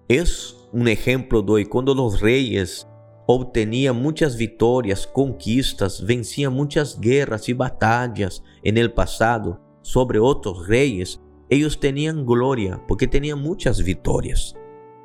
es 0.09 0.57
un 0.73 0.89
ejemplo 0.89 1.43
de 1.43 1.53
hoy 1.53 1.65
cuando 1.67 1.95
los 1.95 2.21
reyes 2.21 2.87
obtenían 3.27 4.01
muchas 4.01 4.37
victorias, 4.37 5.07
conquistas, 5.07 6.05
vencían 6.05 6.53
muchas 6.53 6.99
guerras 6.99 7.49
y 7.49 7.53
batallas 7.53 8.43
en 8.63 8.79
el 8.79 8.93
pasado 8.93 9.68
sobre 9.89 10.19
otros 10.19 10.69
reyes, 10.69 11.19
ellos 11.49 11.81
tenían 11.81 12.27
gloria 12.27 12.79
porque 12.87 13.07
tenían 13.07 13.41
muchas 13.41 13.83
victorias. 13.83 14.55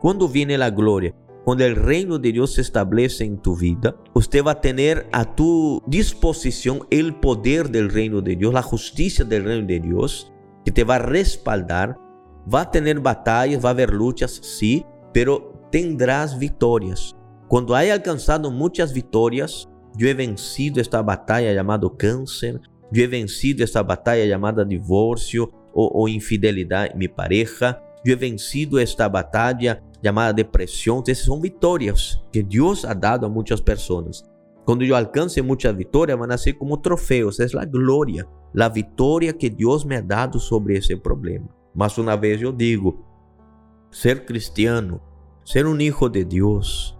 Cuando 0.01 0.27
viene 0.27 0.57
la 0.57 0.71
gloria? 0.71 1.15
Cuando 1.45 1.63
el 1.63 1.77
reino 1.77 2.19
de 2.19 2.33
Dios 2.33 2.55
se 2.55 2.61
establece 2.61 3.23
en 3.23 3.37
tu 3.37 3.55
vida, 3.55 3.95
usted 4.13 4.43
va 4.43 4.51
a 4.51 4.61
tener 4.61 5.07
a 5.13 5.35
tu 5.35 5.81
disposición 5.87 6.85
el 6.89 7.15
poder 7.15 7.69
del 7.69 7.89
reino 7.89 8.21
de 8.21 8.35
Dios, 8.35 8.53
la 8.53 8.61
justicia 8.61 9.23
del 9.23 9.45
reino 9.45 9.67
de 9.67 9.79
Dios, 9.79 10.33
que 10.65 10.71
te 10.71 10.83
va 10.83 10.95
a 10.95 10.99
respaldar. 10.99 11.97
Va 12.53 12.61
a 12.61 12.71
tener 12.71 12.99
batallas, 12.99 13.63
va 13.63 13.69
a 13.69 13.71
haber 13.71 13.93
luchas, 13.93 14.31
sí, 14.31 14.85
tendrás 15.71 16.37
victorias. 16.37 17.15
Cuando 17.47 17.73
haya 17.73 17.93
alcanzado 17.93 18.51
muchas 18.51 18.91
victorias, 18.91 19.69
yo 19.95 20.09
he 20.09 20.13
vencido 20.13 20.81
esta 20.81 21.01
batalla 21.01 21.53
llamado 21.53 21.95
cáncer, 21.95 22.59
yo 22.93 23.03
he 23.03 23.07
vencido 23.07 23.63
esta 23.63 23.81
batalla 23.81 24.23
llamada 24.23 24.63
divorcio 24.63 25.51
o, 25.73 26.07
infidelidad 26.07 26.91
en 26.91 26.99
mi 26.99 27.07
pareja, 27.07 27.81
yo 28.05 28.13
he 28.13 28.15
vencido 28.15 28.77
esta 28.77 29.09
batalla 29.09 29.83
llamada 30.03 30.31
depresión. 30.31 31.01
Esas 31.07 31.25
son 31.25 31.41
victorias 31.41 32.23
que 32.31 32.43
Dios 32.43 32.85
ha 32.85 32.93
dado 32.93 33.25
a 33.25 33.29
muchas 33.29 33.59
personas. 33.59 34.23
Cuando 34.63 34.85
yo 34.85 34.95
alcance 34.95 35.41
muchas 35.41 35.75
victorias, 35.75 36.19
van 36.19 36.31
a 36.31 36.37
ser 36.37 36.55
como 36.55 36.81
trofeos, 36.81 37.39
es 37.39 37.55
la 37.55 37.65
gloria, 37.65 38.29
la 38.53 38.69
victoria 38.69 39.35
que 39.35 39.49
Dios 39.49 39.87
me 39.87 39.95
ha 39.95 40.03
dado 40.03 40.37
sobre 40.37 40.77
ese 40.77 40.95
problema. 40.95 41.47
Más 41.73 41.97
una 41.97 42.15
vez 42.15 42.39
yo 42.39 42.51
digo, 42.51 43.03
ser 43.89 44.23
cristiano, 44.23 45.01
ser 45.43 45.65
un 45.65 45.81
hijo 45.81 46.09
de 46.09 46.25
Dios, 46.25 46.95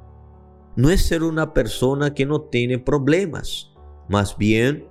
no 0.75 0.89
es 0.89 1.05
ser 1.05 1.21
una 1.21 1.53
persona 1.53 2.15
que 2.15 2.25
no 2.25 2.41
tiene 2.41 2.79
problemas, 2.79 3.71
más 4.09 4.35
bien 4.35 4.87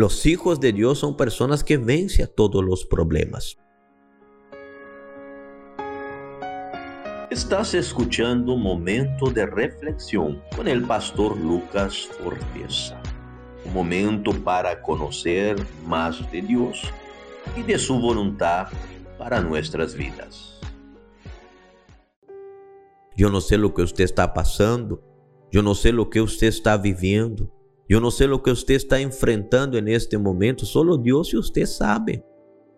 los 0.00 0.24
hijos 0.24 0.58
de 0.60 0.72
Dios 0.72 0.98
son 0.98 1.14
personas 1.14 1.62
que 1.62 1.76
vencen 1.76 2.26
todos 2.34 2.64
los 2.64 2.86
problemas. 2.86 3.58
Estás 7.30 7.74
escuchando 7.74 8.54
un 8.54 8.62
momento 8.62 9.30
de 9.30 9.44
reflexión 9.44 10.42
con 10.56 10.68
el 10.68 10.84
pastor 10.84 11.36
Lucas 11.36 12.08
Forteza. 12.18 12.98
Un 13.66 13.74
momento 13.74 14.32
para 14.42 14.80
conocer 14.80 15.56
más 15.86 16.18
de 16.32 16.40
Dios 16.40 16.80
y 17.54 17.62
de 17.62 17.78
su 17.78 18.00
voluntad 18.00 18.68
para 19.18 19.42
nuestras 19.42 19.94
vidas. 19.94 20.58
Yo 23.14 23.28
no 23.28 23.42
sé 23.42 23.58
lo 23.58 23.74
que 23.74 23.82
usted 23.82 24.04
está 24.04 24.32
pasando, 24.32 25.02
yo 25.52 25.60
no 25.60 25.74
sé 25.74 25.92
lo 25.92 26.08
que 26.08 26.22
usted 26.22 26.46
está 26.46 26.78
viviendo, 26.78 27.52
yo 27.90 27.98
no 27.98 28.12
sé 28.12 28.28
lo 28.28 28.40
que 28.40 28.52
usted 28.52 28.74
está 28.76 29.00
enfrentando 29.00 29.76
en 29.76 29.88
este 29.88 30.16
momento, 30.16 30.64
solo 30.64 30.96
Dios 30.96 31.34
y 31.34 31.36
usted 31.36 31.66
sabe. 31.66 32.24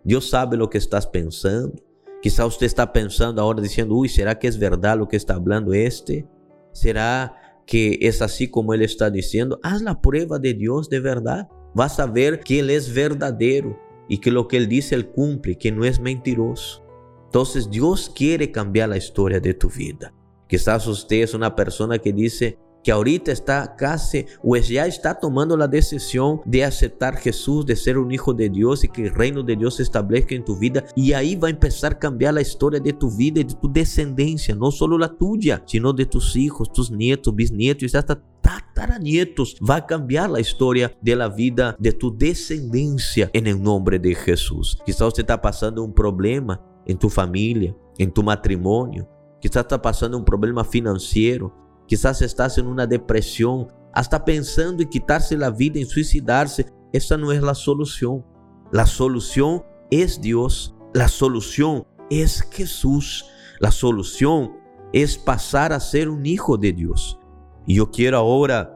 Dios 0.02 0.30
sabe 0.30 0.56
lo 0.56 0.70
que 0.70 0.78
estás 0.78 1.06
pensando. 1.06 1.74
Quizá 2.22 2.46
usted 2.46 2.64
está 2.64 2.94
pensando 2.94 3.42
ahora 3.42 3.60
diciendo, 3.60 3.94
uy, 3.94 4.08
¿será 4.08 4.38
que 4.38 4.48
es 4.48 4.58
verdad 4.58 4.96
lo 4.96 5.06
que 5.06 5.18
está 5.18 5.34
hablando 5.34 5.74
este? 5.74 6.26
¿Será 6.72 7.60
que 7.66 7.98
es 8.00 8.22
así 8.22 8.48
como 8.48 8.72
él 8.72 8.80
está 8.80 9.10
diciendo? 9.10 9.60
Haz 9.62 9.82
la 9.82 10.00
prueba 10.00 10.38
de 10.38 10.54
Dios 10.54 10.88
de 10.88 11.00
verdad. 11.00 11.46
Vas 11.74 12.00
a 12.00 12.06
ver 12.06 12.40
que 12.40 12.60
Él 12.60 12.70
es 12.70 12.94
verdadero 12.94 13.78
y 14.08 14.16
que 14.16 14.30
lo 14.30 14.48
que 14.48 14.56
Él 14.56 14.66
dice 14.66 14.94
Él 14.94 15.10
cumple, 15.10 15.58
que 15.58 15.72
no 15.72 15.84
es 15.84 16.00
mentiroso. 16.00 16.82
Entonces 17.26 17.68
Dios 17.68 18.10
quiere 18.14 18.50
cambiar 18.50 18.88
la 18.88 18.96
historia 18.96 19.40
de 19.40 19.52
tu 19.52 19.68
vida. 19.68 20.14
Quizás 20.48 20.86
usted 20.86 21.16
es 21.16 21.34
una 21.34 21.54
persona 21.54 21.98
que 21.98 22.14
dice, 22.14 22.58
que 22.82 22.92
ahorita 22.92 23.32
está 23.32 23.76
casi 23.76 24.26
o 24.42 24.56
ya 24.56 24.86
está 24.86 25.14
tomando 25.18 25.56
la 25.56 25.68
decisión 25.68 26.40
de 26.44 26.64
aceptar 26.64 27.16
Jesús, 27.16 27.66
de 27.66 27.76
ser 27.76 27.98
un 27.98 28.12
hijo 28.12 28.34
de 28.34 28.48
Dios 28.48 28.84
y 28.84 28.88
que 28.88 29.06
el 29.06 29.14
reino 29.14 29.42
de 29.42 29.56
Dios 29.56 29.76
se 29.76 29.82
establezca 29.82 30.34
en 30.34 30.44
tu 30.44 30.58
vida. 30.58 30.84
Y 30.94 31.12
ahí 31.12 31.36
va 31.36 31.48
a 31.48 31.50
empezar 31.50 31.92
a 31.92 31.98
cambiar 31.98 32.34
la 32.34 32.40
historia 32.40 32.80
de 32.80 32.92
tu 32.92 33.10
vida 33.10 33.40
y 33.40 33.44
de 33.44 33.54
tu 33.54 33.72
descendencia, 33.72 34.54
no 34.54 34.70
solo 34.70 34.98
la 34.98 35.08
tuya, 35.08 35.62
sino 35.66 35.92
de 35.92 36.06
tus 36.06 36.36
hijos, 36.36 36.72
tus 36.72 36.90
nietos, 36.90 37.34
bisnietos 37.34 37.92
y 37.92 37.96
hasta 37.96 38.20
tataranietos. 38.40 39.56
Va 39.68 39.76
a 39.76 39.86
cambiar 39.86 40.30
la 40.30 40.40
historia 40.40 40.92
de 41.00 41.16
la 41.16 41.28
vida 41.28 41.76
de 41.78 41.92
tu 41.92 42.16
descendencia 42.16 43.30
en 43.32 43.46
el 43.46 43.62
nombre 43.62 43.98
de 43.98 44.14
Jesús. 44.14 44.78
Quizás 44.84 45.08
usted 45.08 45.22
está 45.22 45.40
pasando 45.40 45.82
un 45.82 45.94
problema 45.94 46.60
en 46.86 46.98
tu 46.98 47.08
familia, 47.08 47.74
en 47.98 48.12
tu 48.12 48.22
matrimonio. 48.22 49.08
Quizás 49.40 49.62
está 49.62 49.80
pasando 49.80 50.16
un 50.18 50.24
problema 50.24 50.64
financiero, 50.64 51.52
Quizás 51.92 52.22
estás 52.22 52.56
en 52.56 52.68
una 52.68 52.86
depresión, 52.86 53.68
hasta 53.92 54.24
pensando 54.24 54.82
en 54.82 54.88
quitarse 54.88 55.36
la 55.36 55.50
vida, 55.50 55.78
en 55.78 55.86
suicidarse. 55.86 56.64
Esa 56.90 57.18
no 57.18 57.32
es 57.32 57.42
la 57.42 57.54
solución. 57.54 58.24
La 58.70 58.86
solución 58.86 59.62
es 59.90 60.18
Dios. 60.18 60.74
La 60.94 61.06
solución 61.08 61.86
es 62.08 62.48
Jesús. 62.50 63.26
La 63.60 63.70
solución 63.70 64.52
es 64.94 65.18
pasar 65.18 65.74
a 65.74 65.80
ser 65.80 66.08
un 66.08 66.24
hijo 66.24 66.56
de 66.56 66.72
Dios. 66.72 67.18
Y 67.66 67.74
yo 67.74 67.90
quiero 67.90 68.16
ahora 68.16 68.74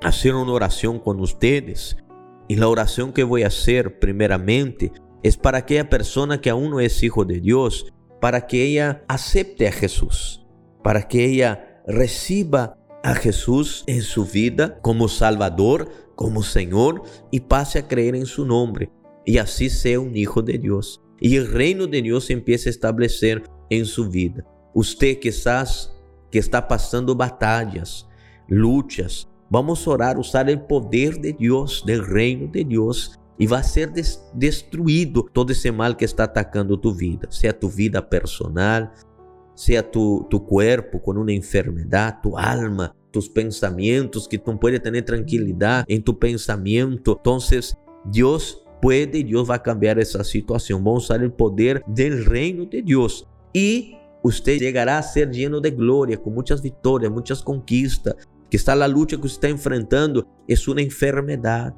hacer 0.00 0.36
una 0.36 0.52
oración 0.52 1.00
con 1.00 1.18
ustedes. 1.18 1.96
Y 2.46 2.54
la 2.54 2.68
oración 2.68 3.12
que 3.12 3.24
voy 3.24 3.42
a 3.42 3.48
hacer 3.48 3.98
primeramente 3.98 4.92
es 5.24 5.36
para 5.36 5.58
aquella 5.58 5.90
persona 5.90 6.40
que 6.40 6.50
aún 6.50 6.70
no 6.70 6.78
es 6.78 7.02
hijo 7.02 7.24
de 7.24 7.40
Dios, 7.40 7.92
para 8.20 8.46
que 8.46 8.64
ella 8.64 9.02
acepte 9.08 9.66
a 9.66 9.72
Jesús, 9.72 10.46
para 10.84 11.08
que 11.08 11.24
ella 11.24 11.68
reciba 11.86 12.78
a 13.02 13.14
Jesús 13.14 13.84
en 13.86 14.02
su 14.02 14.24
vida 14.24 14.80
como 14.80 15.08
Salvador, 15.08 15.90
como 16.14 16.42
Señor 16.42 17.02
y 17.30 17.40
pase 17.40 17.80
a 17.80 17.88
creer 17.88 18.14
en 18.14 18.26
su 18.26 18.44
nombre 18.44 18.90
y 19.24 19.38
así 19.38 19.70
sea 19.70 20.00
un 20.00 20.16
hijo 20.16 20.42
de 20.42 20.58
Dios. 20.58 21.00
Y 21.20 21.36
el 21.36 21.50
reino 21.50 21.86
de 21.86 22.02
Dios 22.02 22.26
se 22.26 22.32
empiece 22.32 22.68
a 22.68 22.70
establecer 22.70 23.42
en 23.70 23.86
su 23.86 24.08
vida. 24.08 24.44
Usted 24.74 25.18
que 25.20 25.28
está 26.38 26.66
pasando 26.66 27.14
batallas, 27.14 28.08
luchas, 28.48 29.28
vamos 29.50 29.86
orar, 29.86 30.18
usar 30.18 30.48
el 30.50 30.62
poder 30.62 31.20
de 31.20 31.32
Dios, 31.32 31.84
del 31.86 32.04
reino 32.04 32.50
de 32.50 32.64
Dios 32.64 33.18
y 33.38 33.46
va 33.46 33.58
a 33.58 33.62
ser 33.62 33.92
destruido 34.34 35.26
todo 35.32 35.52
ese 35.52 35.72
mal 35.72 35.96
que 35.96 36.04
está 36.04 36.24
atacando 36.24 36.78
tu 36.78 36.94
vida, 36.94 37.30
sea 37.30 37.58
tu 37.58 37.70
vida 37.70 38.08
personal, 38.08 38.92
sea 39.54 39.90
tu, 39.90 40.26
tu 40.30 40.44
cuerpo 40.44 41.02
con 41.02 41.18
una 41.18 41.32
enfermedad, 41.32 42.18
tu 42.22 42.36
alma, 42.38 42.94
tus 43.10 43.28
pensamientos, 43.28 44.26
que 44.26 44.38
tú 44.38 44.58
puedes 44.58 44.82
tener 44.82 45.04
tranquilidad 45.04 45.84
en 45.86 46.02
tu 46.02 46.18
pensamiento. 46.18 47.16
Entonces, 47.18 47.76
Dios 48.04 48.62
puede, 48.82 49.22
Dios 49.22 49.48
va 49.48 49.62
cambiar 49.62 49.98
esa 50.00 50.24
situación. 50.24 50.82
Vamos 50.82 51.04
usar 51.04 51.22
el 51.22 51.32
poder 51.32 51.84
del 51.86 52.24
reino 52.24 52.66
de 52.66 52.82
Dios 52.82 53.28
y 53.52 53.96
usted 54.22 54.58
llegará 54.58 54.98
a 54.98 55.02
ser 55.02 55.30
lleno 55.30 55.60
de 55.60 55.70
gloria, 55.70 56.20
con 56.20 56.34
muchas 56.34 56.60
victorias, 56.60 57.12
muchas 57.12 57.42
conquistas. 57.42 58.16
Que 58.50 58.56
está 58.56 58.74
la 58.74 58.88
lucha 58.88 59.16
que 59.16 59.26
usted 59.26 59.34
está 59.36 59.48
enfrentando 59.48 60.26
es 60.46 60.68
una 60.68 60.82
enfermedad. 60.82 61.74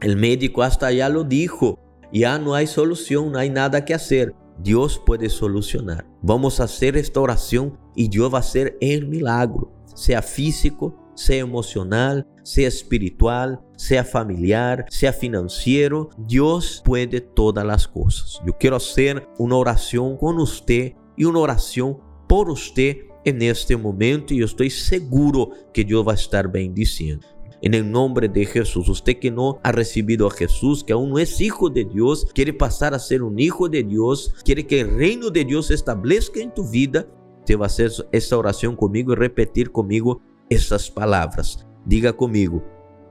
El 0.00 0.16
médico 0.16 0.62
hasta 0.62 0.86
allá 0.86 1.08
lo 1.08 1.22
dijo. 1.22 1.78
Ya 2.12 2.38
no 2.38 2.54
hay 2.54 2.66
solución, 2.66 3.30
no 3.30 3.38
hay 3.38 3.50
nada 3.50 3.84
que 3.84 3.94
hacer. 3.94 4.34
Dios 4.62 5.00
puede 5.04 5.28
solucionar. 5.28 6.06
Vamos 6.22 6.60
a 6.60 6.64
hacer 6.64 6.96
esta 6.96 7.20
oración 7.20 7.78
y 7.94 8.08
Dios 8.08 8.32
va 8.32 8.38
a 8.38 8.40
hacer 8.40 8.76
el 8.80 9.08
milagro, 9.08 9.72
sea 9.94 10.22
físico, 10.22 10.96
sea 11.14 11.38
emocional, 11.38 12.26
sea 12.42 12.68
espiritual, 12.68 13.60
sea 13.76 14.04
familiar, 14.04 14.86
sea 14.88 15.12
financiero. 15.12 16.10
Dios 16.18 16.82
puede 16.84 17.20
todas 17.20 17.64
las 17.64 17.86
cosas. 17.86 18.40
Yo 18.46 18.56
quiero 18.58 18.76
hacer 18.76 19.28
una 19.38 19.56
oración 19.56 20.16
con 20.16 20.38
usted 20.38 20.94
y 21.16 21.24
una 21.24 21.40
oración 21.40 21.98
por 22.26 22.50
usted 22.50 22.96
en 23.24 23.42
este 23.42 23.76
momento 23.76 24.32
y 24.32 24.38
yo 24.38 24.46
estoy 24.46 24.70
seguro 24.70 25.50
que 25.74 25.84
Dios 25.84 26.06
va 26.06 26.12
a 26.12 26.14
estar 26.14 26.50
bendiciendo. 26.50 27.26
En 27.62 27.74
el 27.74 27.90
nombre 27.90 28.28
de 28.28 28.46
Jesús. 28.46 28.88
Usted 28.88 29.18
que 29.18 29.30
no 29.30 29.58
ha 29.62 29.72
recibido 29.72 30.26
a 30.26 30.30
Jesús, 30.30 30.84
que 30.84 30.92
aún 30.92 31.10
no 31.10 31.18
es 31.18 31.40
hijo 31.40 31.70
de 31.70 31.84
Dios, 31.84 32.26
quiere 32.34 32.52
pasar 32.52 32.94
a 32.94 32.98
ser 32.98 33.22
un 33.22 33.38
hijo 33.38 33.68
de 33.68 33.82
Dios, 33.82 34.34
quiere 34.44 34.66
que 34.66 34.80
el 34.80 34.96
reino 34.96 35.30
de 35.30 35.44
Dios 35.44 35.66
se 35.66 35.74
establezca 35.74 36.40
en 36.40 36.54
tu 36.54 36.68
vida, 36.68 37.06
te 37.44 37.56
va 37.56 37.66
a 37.66 37.68
hacer 37.68 37.90
esta 38.12 38.38
oración 38.38 38.76
conmigo 38.76 39.12
y 39.12 39.16
repetir 39.16 39.70
conmigo 39.70 40.20
estas 40.48 40.90
palabras. 40.90 41.66
Diga 41.84 42.12
conmigo, 42.12 42.62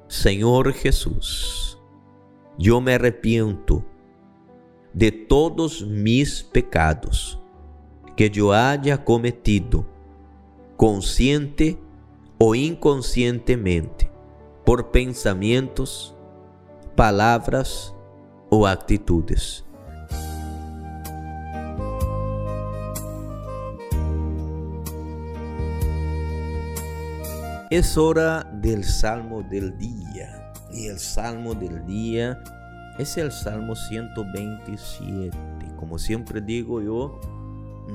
Señor 0.08 0.74
Jesús, 0.74 1.80
yo 2.58 2.82
me 2.82 2.94
arrepiento 2.94 3.86
de 4.94 5.12
todos 5.12 5.86
mis 5.86 6.44
pecados 6.44 7.40
que 8.16 8.30
yo 8.30 8.52
haya 8.52 9.04
cometido, 9.06 9.86
consciente 10.76 11.80
o 12.38 12.56
inconscientemente, 12.56 14.09
por 14.70 14.92
pensamientos, 14.92 16.14
palabras 16.96 17.96
o 18.52 18.68
actitudes. 18.68 19.66
Es 27.72 27.98
hora 27.98 28.44
del 28.62 28.84
salmo 28.84 29.42
del 29.42 29.76
día. 29.80 30.54
Y 30.72 30.86
el 30.86 31.00
salmo 31.00 31.56
del 31.56 31.84
día 31.88 32.40
es 33.00 33.18
el 33.18 33.32
salmo 33.32 33.76
127. 33.76 35.36
Como 35.80 35.98
siempre 35.98 36.42
digo 36.42 36.80
yo, 36.80 37.20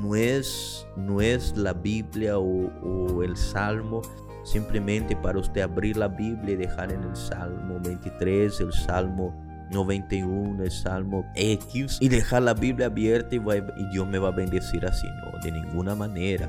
no 0.02 0.16
es, 0.16 0.88
no 0.96 1.20
es 1.20 1.56
la 1.56 1.72
Biblia 1.72 2.36
o, 2.36 2.66
o 2.82 3.22
el 3.22 3.36
salmo 3.36 4.02
simplemente 4.44 5.16
para 5.16 5.38
usted 5.38 5.62
abrir 5.62 5.96
la 5.96 6.08
Biblia 6.08 6.54
y 6.54 6.56
dejar 6.56 6.92
en 6.92 7.02
el 7.02 7.16
Salmo 7.16 7.80
23, 7.82 8.60
el 8.60 8.72
Salmo 8.72 9.34
91, 9.70 10.62
el 10.62 10.70
Salmo 10.70 11.24
X 11.34 11.98
y 12.00 12.08
dejar 12.08 12.42
la 12.42 12.54
Biblia 12.54 12.86
abierta 12.86 13.34
y, 13.34 13.38
y, 13.38 13.88
Dios 13.90 14.06
me 14.06 14.18
va 14.18 14.28
a 14.28 14.32
bendecir 14.32 14.84
así. 14.86 15.06
No, 15.06 15.38
de 15.42 15.50
ninguna 15.50 15.94
manera. 15.94 16.48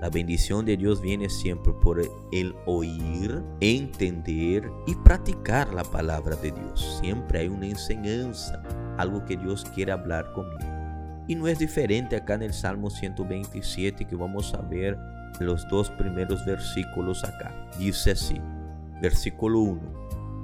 La 0.00 0.10
bendición 0.10 0.66
de 0.66 0.76
Dios 0.76 1.00
viene 1.00 1.30
siempre 1.30 1.72
por 1.72 1.98
el 2.32 2.54
oír, 2.66 3.42
entender 3.60 4.70
y 4.86 4.94
practicar 4.96 5.72
la 5.72 5.82
palabra 5.82 6.36
de 6.36 6.52
Dios. 6.52 6.98
Siempre 7.00 7.38
hay 7.38 7.48
una 7.48 7.68
enseñanza, 7.68 8.62
algo 8.98 9.24
que 9.24 9.36
Dios 9.36 9.64
quiere 9.74 9.92
hablar 9.92 10.30
conmigo. 10.32 10.70
Y 11.26 11.36
no 11.36 11.48
es 11.48 11.58
diferente 11.58 12.16
acá 12.16 12.34
en 12.34 12.42
el 12.42 12.52
Salmo 12.52 12.90
127 12.90 14.04
que 14.04 14.14
vamos 14.16 14.52
a 14.52 14.60
ver 14.60 14.98
los 15.40 15.66
dos 15.68 15.90
primeros 15.90 16.44
versículos 16.44 17.24
acá. 17.24 17.52
Dice 17.78 18.12
así, 18.12 18.40
versículo 19.00 19.60
1. 19.60 19.80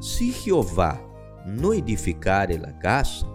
Si 0.01 0.33
Jehová 0.33 1.01
no 1.47 1.73
edificare 1.73 2.59
la 2.59 2.79
casa, 2.79 3.27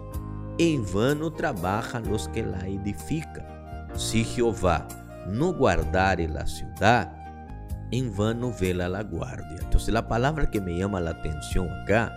en 0.58 0.84
vano 0.92 1.32
trabajan 1.32 2.08
los 2.10 2.28
que 2.28 2.42
la 2.42 2.66
edifican. 2.66 3.46
Si 3.94 4.24
Jehová 4.24 4.86
no 5.28 5.52
guardare 5.52 6.28
la 6.28 6.46
ciudad, 6.46 7.12
en 7.90 8.14
vano 8.16 8.52
vela 8.58 8.88
la 8.88 9.02
guardia. 9.02 9.58
Entonces 9.60 9.92
la 9.92 10.08
palabra 10.08 10.50
que 10.50 10.60
me 10.60 10.76
llama 10.76 11.00
la 11.00 11.10
atención 11.10 11.68
acá 11.82 12.12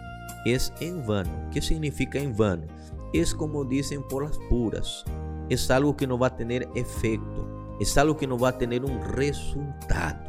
es 0.46 0.74
en 0.80 1.06
vano. 1.06 1.50
¿Qué 1.52 1.62
significa 1.62 2.20
en 2.20 2.36
vano? 2.36 2.66
Es 3.14 3.34
como 3.34 3.66
dicen 3.66 4.02
por 4.08 4.24
las 4.24 4.38
puras. 4.50 5.04
Es 5.50 5.70
algo 5.72 5.98
que 5.98 6.08
no 6.08 6.18
va 6.18 6.28
a 6.28 6.36
tener 6.36 6.68
efecto 6.76 7.59
es 7.80 7.98
algo 7.98 8.18
que 8.18 8.28
no 8.28 8.38
va 8.38 8.50
a 8.50 8.58
tener 8.58 8.84
un 8.84 9.02
resultado. 9.02 10.20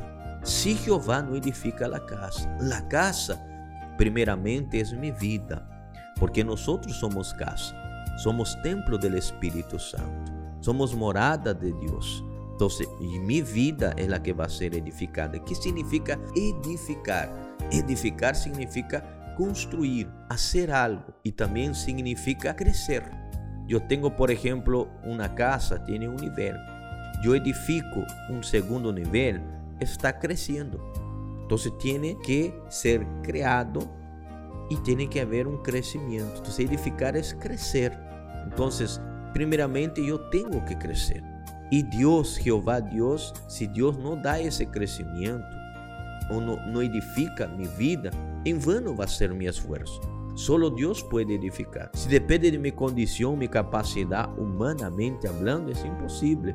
Si 0.42 0.74
Jehová 0.74 1.22
no 1.22 1.36
edifica 1.36 1.88
la 1.88 2.04
casa, 2.06 2.56
la 2.60 2.86
casa 2.88 3.44
primeramente 3.98 4.80
es 4.80 4.94
mi 4.94 5.10
vida, 5.10 5.90
porque 6.18 6.44
nosotros 6.44 6.96
somos 6.96 7.34
casa, 7.34 7.74
somos 8.16 8.56
templo 8.62 8.96
del 8.96 9.16
Espíritu 9.16 9.78
Santo, 9.78 10.32
somos 10.60 10.94
morada 10.94 11.52
de 11.52 11.72
Dios. 11.72 12.24
Entonces, 12.52 12.88
mi 13.00 13.42
vida 13.42 13.92
es 13.96 14.08
la 14.08 14.22
que 14.22 14.32
va 14.32 14.44
a 14.44 14.50
ser 14.50 14.74
edificada. 14.74 15.42
¿Qué 15.44 15.54
significa 15.54 16.18
edificar? 16.36 17.56
Edificar 17.70 18.36
significa 18.36 19.34
construir, 19.36 20.10
hacer 20.28 20.70
algo 20.70 21.14
y 21.22 21.32
también 21.32 21.74
significa 21.74 22.54
crecer. 22.54 23.10
Yo 23.66 23.82
tengo, 23.86 24.14
por 24.16 24.30
ejemplo, 24.30 24.88
una 25.04 25.34
casa, 25.34 25.84
tiene 25.84 26.08
un 26.08 26.16
nivel 26.16 26.56
yo 27.22 27.35
edifico 27.35 28.04
un 28.28 28.42
segundo 28.42 28.92
nivel, 28.92 29.40
está 29.80 30.18
creciendo. 30.18 30.92
Entonces 31.42 31.76
tiene 31.78 32.16
que 32.24 32.54
ser 32.68 33.06
creado 33.22 33.80
y 34.70 34.76
tiene 34.76 35.09
que 35.11 35.20
haber 35.20 35.46
un 35.46 35.62
crecimiento. 35.62 36.37
Entonces 36.37 36.66
edificar 36.66 37.16
es 37.16 37.35
crecer. 37.35 37.98
Entonces, 38.44 39.00
primeramente 39.35 40.04
yo 40.04 40.20
tengo 40.30 40.64
que 40.64 40.78
crecer. 40.78 41.22
Y 41.70 41.83
Dios, 41.83 42.37
Jehová 42.38 42.80
Dios, 42.80 43.35
si 43.48 43.66
Dios 43.66 43.98
no 43.98 44.16
da 44.16 44.38
ese 44.38 44.66
crecimiento 44.66 45.46
o 46.30 46.40
no, 46.40 46.56
no 46.66 46.80
edifica 46.83 47.48
mi 47.48 47.66
vida, 47.78 48.11
en 48.44 48.61
vano 48.64 48.96
va 48.96 49.04
a 49.04 49.09
ser 49.09 49.35
mi 49.35 49.46
esfuerzo. 49.46 50.00
Solo 50.35 50.70
Dios 50.70 51.04
puede 51.04 51.35
edificar. 51.35 51.90
Si 51.94 52.09
depende 52.09 52.50
de 52.50 52.59
mi 52.59 52.72
condición, 52.72 53.38
mi 53.38 53.48
capacidad, 53.48 54.30
humanamente 54.38 55.28
hablando, 55.28 55.72
es 55.72 55.85
imposible. 55.85 56.54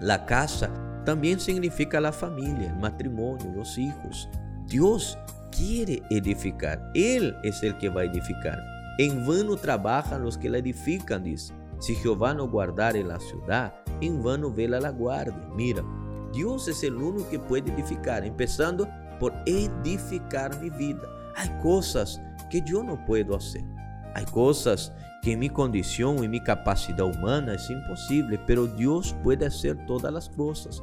La 0.00 0.24
casa 0.24 0.70
también 1.04 1.38
significa 1.38 2.00
la 2.00 2.12
familia, 2.12 2.68
el 2.70 2.76
matrimonio, 2.76 3.52
los 3.54 3.76
hijos. 3.78 4.28
Dios 4.66 5.18
quiere 5.50 6.02
edificar. 6.10 6.90
Él 6.94 7.36
es 7.42 7.62
el 7.62 7.76
que 7.78 7.88
va 7.88 8.02
a 8.02 8.04
edificar. 8.04 8.58
En 8.98 9.26
vano 9.26 9.56
trabajan 9.56 10.22
los 10.22 10.38
que 10.38 10.48
la 10.48 10.58
edifican, 10.58 11.24
dice. 11.24 11.54
Si 11.78 11.94
Jehová 11.94 12.34
no 12.34 12.48
guardare 12.48 13.02
la 13.02 13.18
ciudad, 13.18 13.74
en 14.00 14.22
vano 14.22 14.52
vela 14.52 14.80
la 14.80 14.90
guardia. 14.90 15.48
Mira, 15.54 15.82
Dios 16.32 16.68
es 16.68 16.82
el 16.82 16.96
único 16.96 17.28
que 17.28 17.38
puede 17.38 17.72
edificar, 17.72 18.24
empezando 18.24 18.88
por 19.18 19.32
edificar 19.46 20.58
mi 20.60 20.70
vida. 20.70 21.02
Hay 21.36 21.50
cosas 21.62 22.20
que 22.50 22.62
yo 22.62 22.82
no 22.82 23.04
puedo 23.04 23.36
hacer. 23.36 23.64
Hay 24.14 24.24
cosas 24.26 24.92
que 25.22 25.36
mi 25.36 25.50
condición 25.50 26.24
y 26.24 26.28
mi 26.28 26.40
capacidad 26.40 27.04
humana 27.04 27.54
es 27.54 27.70
imposible, 27.70 28.38
pero 28.46 28.66
Dios 28.66 29.14
puede 29.22 29.46
hacer 29.46 29.76
todas 29.86 30.12
las 30.12 30.28
cosas. 30.28 30.82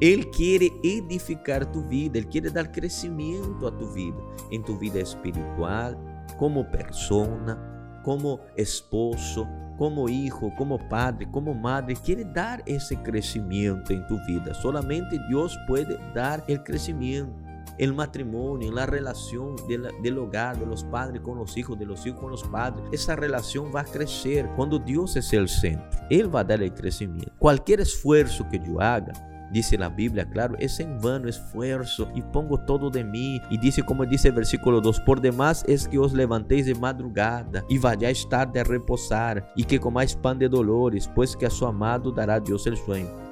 Él 0.00 0.30
quiere 0.30 0.70
edificar 0.84 1.70
tu 1.72 1.82
vida, 1.84 2.18
Él 2.18 2.28
quiere 2.28 2.50
dar 2.50 2.70
crecimiento 2.70 3.66
a 3.66 3.76
tu 3.76 3.92
vida, 3.92 4.16
en 4.50 4.62
tu 4.62 4.78
vida 4.78 5.00
espiritual, 5.00 5.98
como 6.38 6.70
persona, 6.70 8.00
como 8.04 8.40
esposo, 8.56 9.48
como 9.76 10.08
hijo, 10.08 10.52
como 10.56 10.78
padre, 10.88 11.28
como 11.30 11.54
madre. 11.54 11.96
Quiere 11.96 12.24
dar 12.24 12.62
ese 12.66 12.96
crecimiento 13.02 13.92
en 13.92 14.06
tu 14.06 14.18
vida. 14.26 14.54
Solamente 14.54 15.18
Dios 15.28 15.58
puede 15.66 15.98
dar 16.14 16.44
el 16.46 16.62
crecimiento 16.62 17.47
el 17.78 17.94
matrimonio, 17.94 18.72
la 18.72 18.86
relación 18.86 19.56
del, 19.68 20.18
hogar, 20.18 20.58
de 20.58 20.66
los 20.66 20.84
padres 20.84 21.22
con 21.22 21.38
los 21.38 21.56
hijos, 21.56 21.78
de 21.78 21.86
los 21.86 22.04
hijos 22.06 22.20
con 22.20 22.30
los 22.30 22.42
padres. 22.44 22.84
Esa 22.92 23.16
relación 23.16 23.72
va 23.74 23.80
a 23.80 23.84
crecer 23.84 24.48
cuando 24.56 24.78
Dios 24.78 25.16
es 25.16 25.32
el 25.32 25.48
centro. 25.48 25.88
Él 26.10 26.34
va 26.34 26.40
a 26.40 26.44
dar 26.44 26.62
el 26.62 26.74
crecimiento. 26.74 27.32
Cualquier 27.38 27.80
esfuerzo 27.80 28.46
que 28.50 28.58
yo 28.58 28.80
haga, 28.80 29.12
dice 29.52 29.78
la 29.78 29.88
Biblia, 29.88 30.28
claro, 30.28 30.56
es 30.58 30.80
en 30.80 31.00
vano 31.00 31.28
esfuerzo 31.28 32.08
y 32.14 32.22
pongo 32.22 32.58
todo 32.58 32.90
de 32.90 33.04
mí. 33.04 33.40
Y 33.50 33.58
dice, 33.58 33.82
como 33.82 34.04
dice 34.04 34.28
el 34.28 34.34
versículo 34.34 34.80
2, 34.80 35.00
por 35.00 35.20
demás 35.20 35.64
es 35.68 35.88
que 35.88 35.98
os 35.98 36.12
levantéis 36.12 36.66
de 36.66 36.74
madrugada 36.74 37.64
y 37.68 37.78
vayáis 37.78 38.28
tarde 38.28 38.60
a 38.60 38.64
reposar 38.64 39.52
y 39.56 39.64
que 39.64 39.80
comáis 39.80 40.14
pan 40.16 40.38
de 40.38 40.48
dolores, 40.48 41.08
pues 41.14 41.36
que 41.36 41.46
a 41.46 41.50
su 41.50 41.66
amado 41.66 42.10
dará 42.10 42.40
Dios 42.40 42.66
el 42.66 42.76
sueño. 42.76 43.27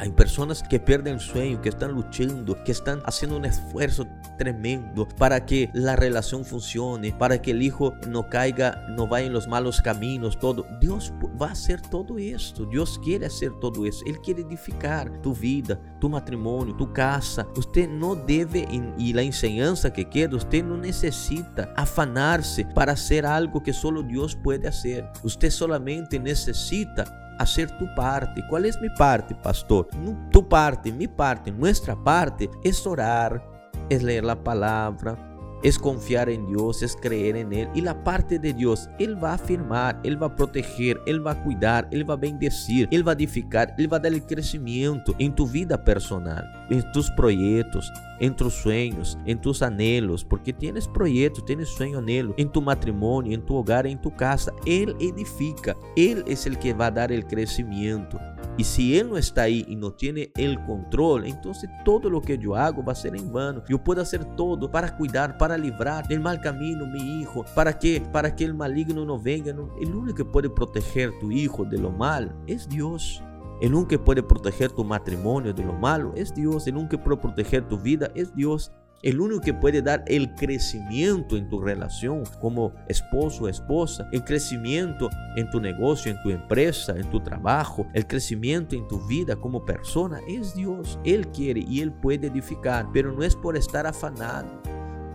Hay 0.00 0.12
personas 0.12 0.62
que 0.62 0.80
pierden 0.80 1.16
el 1.16 1.20
sueño, 1.20 1.60
que 1.60 1.68
están 1.68 1.92
luchando, 1.92 2.56
que 2.64 2.72
están 2.72 3.02
haciendo 3.04 3.36
un 3.36 3.44
esfuerzo 3.44 4.06
tremendo 4.38 5.06
para 5.06 5.44
que 5.44 5.68
la 5.74 5.94
relación 5.94 6.46
funcione, 6.46 7.12
para 7.12 7.42
que 7.42 7.50
el 7.50 7.60
hijo 7.60 7.92
no 8.08 8.30
caiga, 8.30 8.82
no 8.88 9.06
vaya 9.06 9.26
en 9.26 9.34
los 9.34 9.46
malos 9.46 9.82
caminos, 9.82 10.38
todo. 10.38 10.64
Dios 10.80 11.12
va 11.40 11.48
a 11.48 11.52
hacer 11.52 11.82
todo 11.82 12.16
esto. 12.16 12.64
Dios 12.64 12.98
quiere 13.04 13.26
hacer 13.26 13.52
todo 13.60 13.84
eso. 13.84 14.02
Él 14.06 14.18
quiere 14.20 14.40
edificar 14.40 15.20
tu 15.20 15.34
vida, 15.34 15.78
tu 16.00 16.08
matrimonio, 16.08 16.74
tu 16.76 16.90
casa. 16.94 17.46
Usted 17.54 17.86
no 17.86 18.14
debe, 18.14 18.66
y 18.96 19.12
la 19.12 19.20
enseñanza 19.20 19.92
que 19.92 20.08
queda, 20.08 20.34
usted 20.34 20.64
no 20.64 20.78
necesita 20.78 21.74
afanarse 21.76 22.64
para 22.74 22.92
hacer 22.92 23.26
algo 23.26 23.62
que 23.62 23.74
solo 23.74 24.02
Dios 24.02 24.34
puede 24.34 24.66
hacer. 24.66 25.06
Usted 25.22 25.50
solamente 25.50 26.18
necesita 26.18 27.04
hacer 27.40 27.70
tu 27.78 27.86
parte. 27.94 28.44
¿Cuál 28.48 28.66
es 28.66 28.80
mi 28.80 28.90
parte, 28.90 29.34
pastor? 29.34 29.88
Tu 30.30 30.48
parte, 30.48 30.92
mi 30.92 31.08
parte, 31.08 31.50
nuestra 31.50 31.96
parte 31.96 32.50
es 32.62 32.86
orar, 32.86 33.42
es 33.88 34.02
leer 34.02 34.24
la 34.24 34.42
palabra, 34.44 35.16
es 35.62 35.78
confiar 35.78 36.28
en 36.28 36.46
Dios, 36.46 36.82
es 36.82 36.96
creer 36.96 37.36
en 37.36 37.52
Él. 37.52 37.68
Y 37.74 37.80
la 37.80 38.02
parte 38.02 38.38
de 38.38 38.52
Dios, 38.52 38.88
Él 38.98 39.22
va 39.22 39.32
a 39.32 39.34
afirmar, 39.34 40.00
Él 40.04 40.20
va 40.20 40.28
a 40.28 40.36
proteger, 40.36 41.00
Él 41.06 41.24
va 41.26 41.32
a 41.32 41.42
cuidar, 41.42 41.88
Él 41.90 42.08
va 42.08 42.14
a 42.14 42.18
bendecir, 42.18 42.88
Él 42.90 43.06
va 43.06 43.12
a 43.12 43.14
edificar, 43.14 43.74
Él 43.78 43.92
va 43.92 43.98
a 43.98 44.00
dar 44.00 44.12
el 44.12 44.24
crecimiento 44.24 45.14
en 45.18 45.34
tu 45.34 45.46
vida 45.46 45.82
personal, 45.82 46.44
en 46.70 46.90
tus 46.92 47.10
proyectos, 47.10 47.92
en 48.20 48.36
tus 48.36 48.54
sueños, 48.54 49.18
en 49.26 49.40
tus 49.40 49.62
anhelos, 49.62 50.24
porque 50.24 50.52
tienes 50.52 50.86
proyectos, 50.86 51.44
tienes 51.44 51.68
sueño, 51.68 51.98
anhelo, 51.98 52.34
en 52.36 52.50
tu 52.50 52.62
matrimonio, 52.62 53.34
en 53.34 53.44
tu 53.44 53.56
hogar, 53.56 53.86
en 53.86 54.00
tu 54.00 54.14
casa. 54.14 54.52
Él 54.66 54.94
edifica, 55.00 55.74
Él 55.96 56.24
es 56.26 56.46
el 56.46 56.58
que 56.58 56.74
va 56.74 56.86
a 56.86 56.90
dar 56.90 57.12
el 57.12 57.26
crecimiento. 57.26 58.18
Y 58.60 58.64
si 58.64 58.98
Él 58.98 59.08
no 59.08 59.16
está 59.16 59.44
ahí 59.44 59.64
y 59.68 59.74
no 59.74 59.94
tiene 59.94 60.30
el 60.36 60.62
control, 60.66 61.24
entonces 61.24 61.70
todo 61.82 62.10
lo 62.10 62.20
que 62.20 62.36
yo 62.36 62.54
hago 62.54 62.84
va 62.84 62.92
a 62.92 62.94
ser 62.94 63.16
en 63.16 63.32
vano. 63.32 63.62
Yo 63.66 63.82
puedo 63.82 64.02
hacer 64.02 64.22
todo 64.36 64.70
para 64.70 64.98
cuidar, 64.98 65.38
para 65.38 65.56
librar 65.56 66.06
del 66.06 66.20
mal 66.20 66.42
camino 66.42 66.84
mi 66.84 67.22
hijo, 67.22 67.42
para 67.54 67.78
que, 67.78 68.02
para 68.12 68.36
que 68.36 68.44
el 68.44 68.52
maligno 68.52 69.06
no 69.06 69.18
venga. 69.18 69.52
El 69.80 69.94
único 69.94 70.14
que 70.14 70.26
puede 70.26 70.50
proteger 70.50 71.10
tu 71.20 71.32
hijo 71.32 71.64
de 71.64 71.78
lo 71.78 71.90
mal 71.90 72.36
es 72.46 72.68
Dios. 72.68 73.22
El 73.62 73.72
único 73.72 73.88
que 73.88 73.98
puede 73.98 74.22
proteger 74.22 74.70
tu 74.72 74.84
matrimonio 74.84 75.54
de 75.54 75.64
lo 75.64 75.72
malo 75.72 76.12
es 76.14 76.34
Dios. 76.34 76.66
El 76.66 76.76
único 76.76 76.90
que 76.90 76.98
puede 76.98 77.16
proteger 77.16 77.66
tu 77.66 77.78
vida 77.78 78.10
es 78.14 78.34
Dios. 78.34 78.72
El 79.02 79.18
único 79.18 79.40
que 79.40 79.54
puede 79.54 79.80
dar 79.80 80.04
el 80.06 80.34
crecimiento 80.34 81.38
en 81.38 81.48
tu 81.48 81.58
relación 81.58 82.24
como 82.38 82.74
esposo 82.86 83.44
o 83.44 83.48
esposa, 83.48 84.06
el 84.12 84.22
crecimiento 84.24 85.08
en 85.36 85.48
tu 85.48 85.58
negocio, 85.58 86.12
en 86.12 86.20
tu 86.22 86.28
empresa, 86.28 86.92
en 86.94 87.08
tu 87.08 87.18
trabajo, 87.20 87.86
el 87.94 88.06
crecimiento 88.06 88.76
en 88.76 88.86
tu 88.88 89.00
vida 89.06 89.36
como 89.36 89.64
persona 89.64 90.20
es 90.28 90.54
Dios. 90.54 90.98
Él 91.02 91.28
quiere 91.28 91.64
y 91.66 91.80
Él 91.80 91.92
puede 91.92 92.26
edificar, 92.26 92.88
pero 92.92 93.10
no 93.10 93.22
es 93.22 93.34
por 93.34 93.56
estar 93.56 93.86
afanado. 93.86 94.60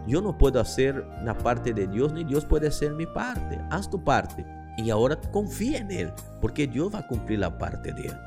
Yo 0.08 0.20
no 0.20 0.36
puedo 0.36 0.60
hacer 0.60 1.06
la 1.24 1.38
parte 1.38 1.72
de 1.72 1.86
Dios, 1.86 2.12
ni 2.12 2.24
Dios 2.24 2.44
puede 2.44 2.70
hacer 2.70 2.92
mi 2.94 3.06
parte. 3.06 3.60
Haz 3.70 3.88
tu 3.88 4.04
parte 4.04 4.44
y 4.78 4.90
ahora 4.90 5.16
confía 5.32 5.78
en 5.78 5.92
Él, 5.92 6.12
porque 6.42 6.66
Dios 6.66 6.92
va 6.92 7.00
a 7.00 7.08
cumplir 7.08 7.38
la 7.38 7.56
parte 7.56 7.94
de 7.94 8.08
Él. 8.08 8.18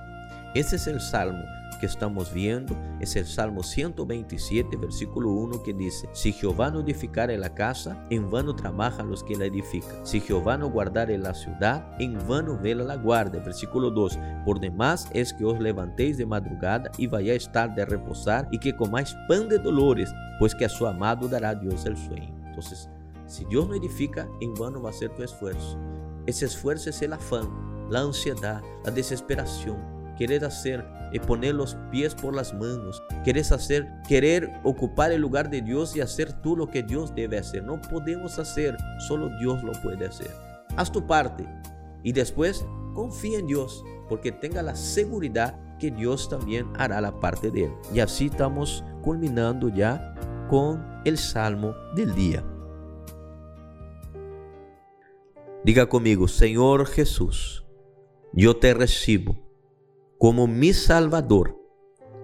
Ese 0.54 0.76
es 0.76 0.86
el 0.86 1.00
salmo 1.00 1.42
que 1.78 1.86
estamos 1.86 2.32
viendo 2.32 2.76
es 3.00 3.16
el 3.16 3.26
Salmo 3.26 3.62
127, 3.62 4.76
versículo 4.76 5.30
1, 5.30 5.62
que 5.62 5.72
dice, 5.72 6.08
Si 6.12 6.32
Jehová 6.32 6.70
no 6.70 6.80
edificare 6.80 7.38
la 7.38 7.54
casa, 7.54 8.04
en 8.10 8.30
vano 8.30 8.54
trabajan 8.54 9.08
los 9.08 9.22
que 9.24 9.36
la 9.36 9.46
edifican. 9.46 10.04
Si 10.04 10.20
Jehová 10.20 10.58
no 10.58 10.70
guardare 10.70 11.16
la 11.18 11.34
ciudad, 11.34 11.84
en 11.98 12.18
vano 12.28 12.58
vela 12.60 12.84
la 12.84 12.96
guarda. 12.96 13.38
Versículo 13.40 13.90
2, 13.90 14.18
Por 14.44 14.60
demás 14.60 15.08
es 15.12 15.32
que 15.32 15.44
os 15.44 15.58
levantéis 15.60 16.18
de 16.18 16.26
madrugada 16.26 16.90
y 16.98 17.06
vayáis 17.06 17.50
tarde 17.50 17.82
a 17.82 17.86
reposar 17.86 18.48
y 18.50 18.58
que 18.58 18.76
comáis 18.76 19.14
pan 19.28 19.48
de 19.48 19.58
dolores, 19.58 20.12
pues 20.38 20.54
que 20.54 20.64
a 20.64 20.68
su 20.68 20.86
amado 20.86 21.28
dará 21.28 21.54
Dios 21.54 21.86
el 21.86 21.96
sueño. 21.96 22.34
Entonces, 22.46 22.90
si 23.26 23.44
Dios 23.44 23.68
no 23.68 23.74
edifica, 23.74 24.28
en 24.40 24.54
vano 24.54 24.82
va 24.82 24.90
a 24.90 24.94
ser 24.94 25.10
tu 25.10 25.22
esfuerzo. 25.22 25.78
Ese 26.26 26.46
esfuerzo 26.46 26.90
es 26.90 27.00
el 27.02 27.12
afán, 27.12 27.88
la 27.90 28.00
ansiedad, 28.00 28.62
la 28.84 28.90
desesperación, 28.90 29.76
querer 30.16 30.44
hacer 30.44 30.84
y 31.12 31.18
poner 31.18 31.54
los 31.54 31.76
pies 31.90 32.14
por 32.14 32.34
las 32.34 32.54
manos, 32.54 33.02
querer 33.24 33.44
hacer, 33.52 33.88
querer 34.08 34.52
ocupar 34.64 35.12
el 35.12 35.20
lugar 35.20 35.50
de 35.50 35.62
Dios 35.62 35.96
y 35.96 36.00
hacer 36.00 36.32
tú 36.42 36.56
lo 36.56 36.68
que 36.68 36.82
Dios 36.82 37.14
debe 37.14 37.38
hacer. 37.38 37.64
No 37.64 37.80
podemos 37.80 38.38
hacer, 38.38 38.76
solo 39.06 39.30
Dios 39.38 39.62
lo 39.62 39.72
puede 39.82 40.06
hacer. 40.06 40.30
Haz 40.76 40.92
tu 40.92 41.06
parte 41.06 41.46
y 42.02 42.12
después 42.12 42.64
confía 42.94 43.38
en 43.38 43.46
Dios, 43.46 43.84
porque 44.08 44.32
tenga 44.32 44.62
la 44.62 44.74
seguridad 44.74 45.58
que 45.78 45.90
Dios 45.90 46.28
también 46.28 46.66
hará 46.76 47.00
la 47.00 47.20
parte 47.20 47.50
de 47.50 47.64
él. 47.64 47.72
Y 47.94 48.00
así 48.00 48.26
estamos 48.26 48.84
culminando 49.02 49.68
ya 49.68 50.14
con 50.48 50.84
el 51.04 51.16
salmo 51.18 51.74
del 51.94 52.14
día. 52.14 52.44
Diga 55.64 55.88
conmigo, 55.88 56.28
Señor 56.28 56.86
Jesús, 56.86 57.64
yo 58.32 58.56
te 58.56 58.74
recibo 58.74 59.47
como 60.18 60.46
mi 60.46 60.72
Salvador 60.72 61.56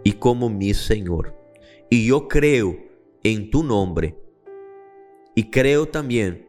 y 0.03 0.13
como 0.13 0.51
mi 0.51 0.75
Señor. 0.75 1.35
Y 1.91 2.07
yo 2.07 2.29
creo 2.29 2.77
en 3.23 3.51
tu 3.51 3.63
nombre. 3.63 4.19
Y 5.35 5.51
creo 5.51 5.87
también 5.87 6.49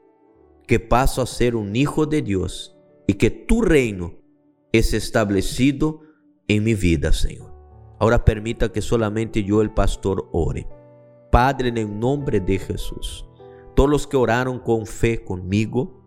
que 0.67 0.79
paso 0.79 1.21
a 1.21 1.27
ser 1.27 1.55
un 1.55 1.75
hijo 1.75 2.05
de 2.05 2.21
Dios 2.21 2.75
y 3.07 3.13
que 3.13 3.29
tu 3.29 3.61
reino 3.61 4.13
es 4.71 4.93
establecido 4.93 6.01
en 6.47 6.63
mi 6.63 6.73
vida, 6.73 7.13
Señor. 7.13 7.53
Ahora 7.99 8.25
permita 8.25 8.71
que 8.71 8.81
solamente 8.81 9.43
yo, 9.43 9.61
el 9.61 9.71
pastor, 9.71 10.29
ore. 10.31 10.67
Padre, 11.31 11.69
en 11.69 11.77
el 11.77 11.99
nombre 11.99 12.39
de 12.39 12.59
Jesús, 12.59 13.25
todos 13.75 13.89
los 13.89 14.07
que 14.07 14.17
oraron 14.17 14.59
con 14.59 14.85
fe 14.85 15.23
conmigo, 15.23 16.01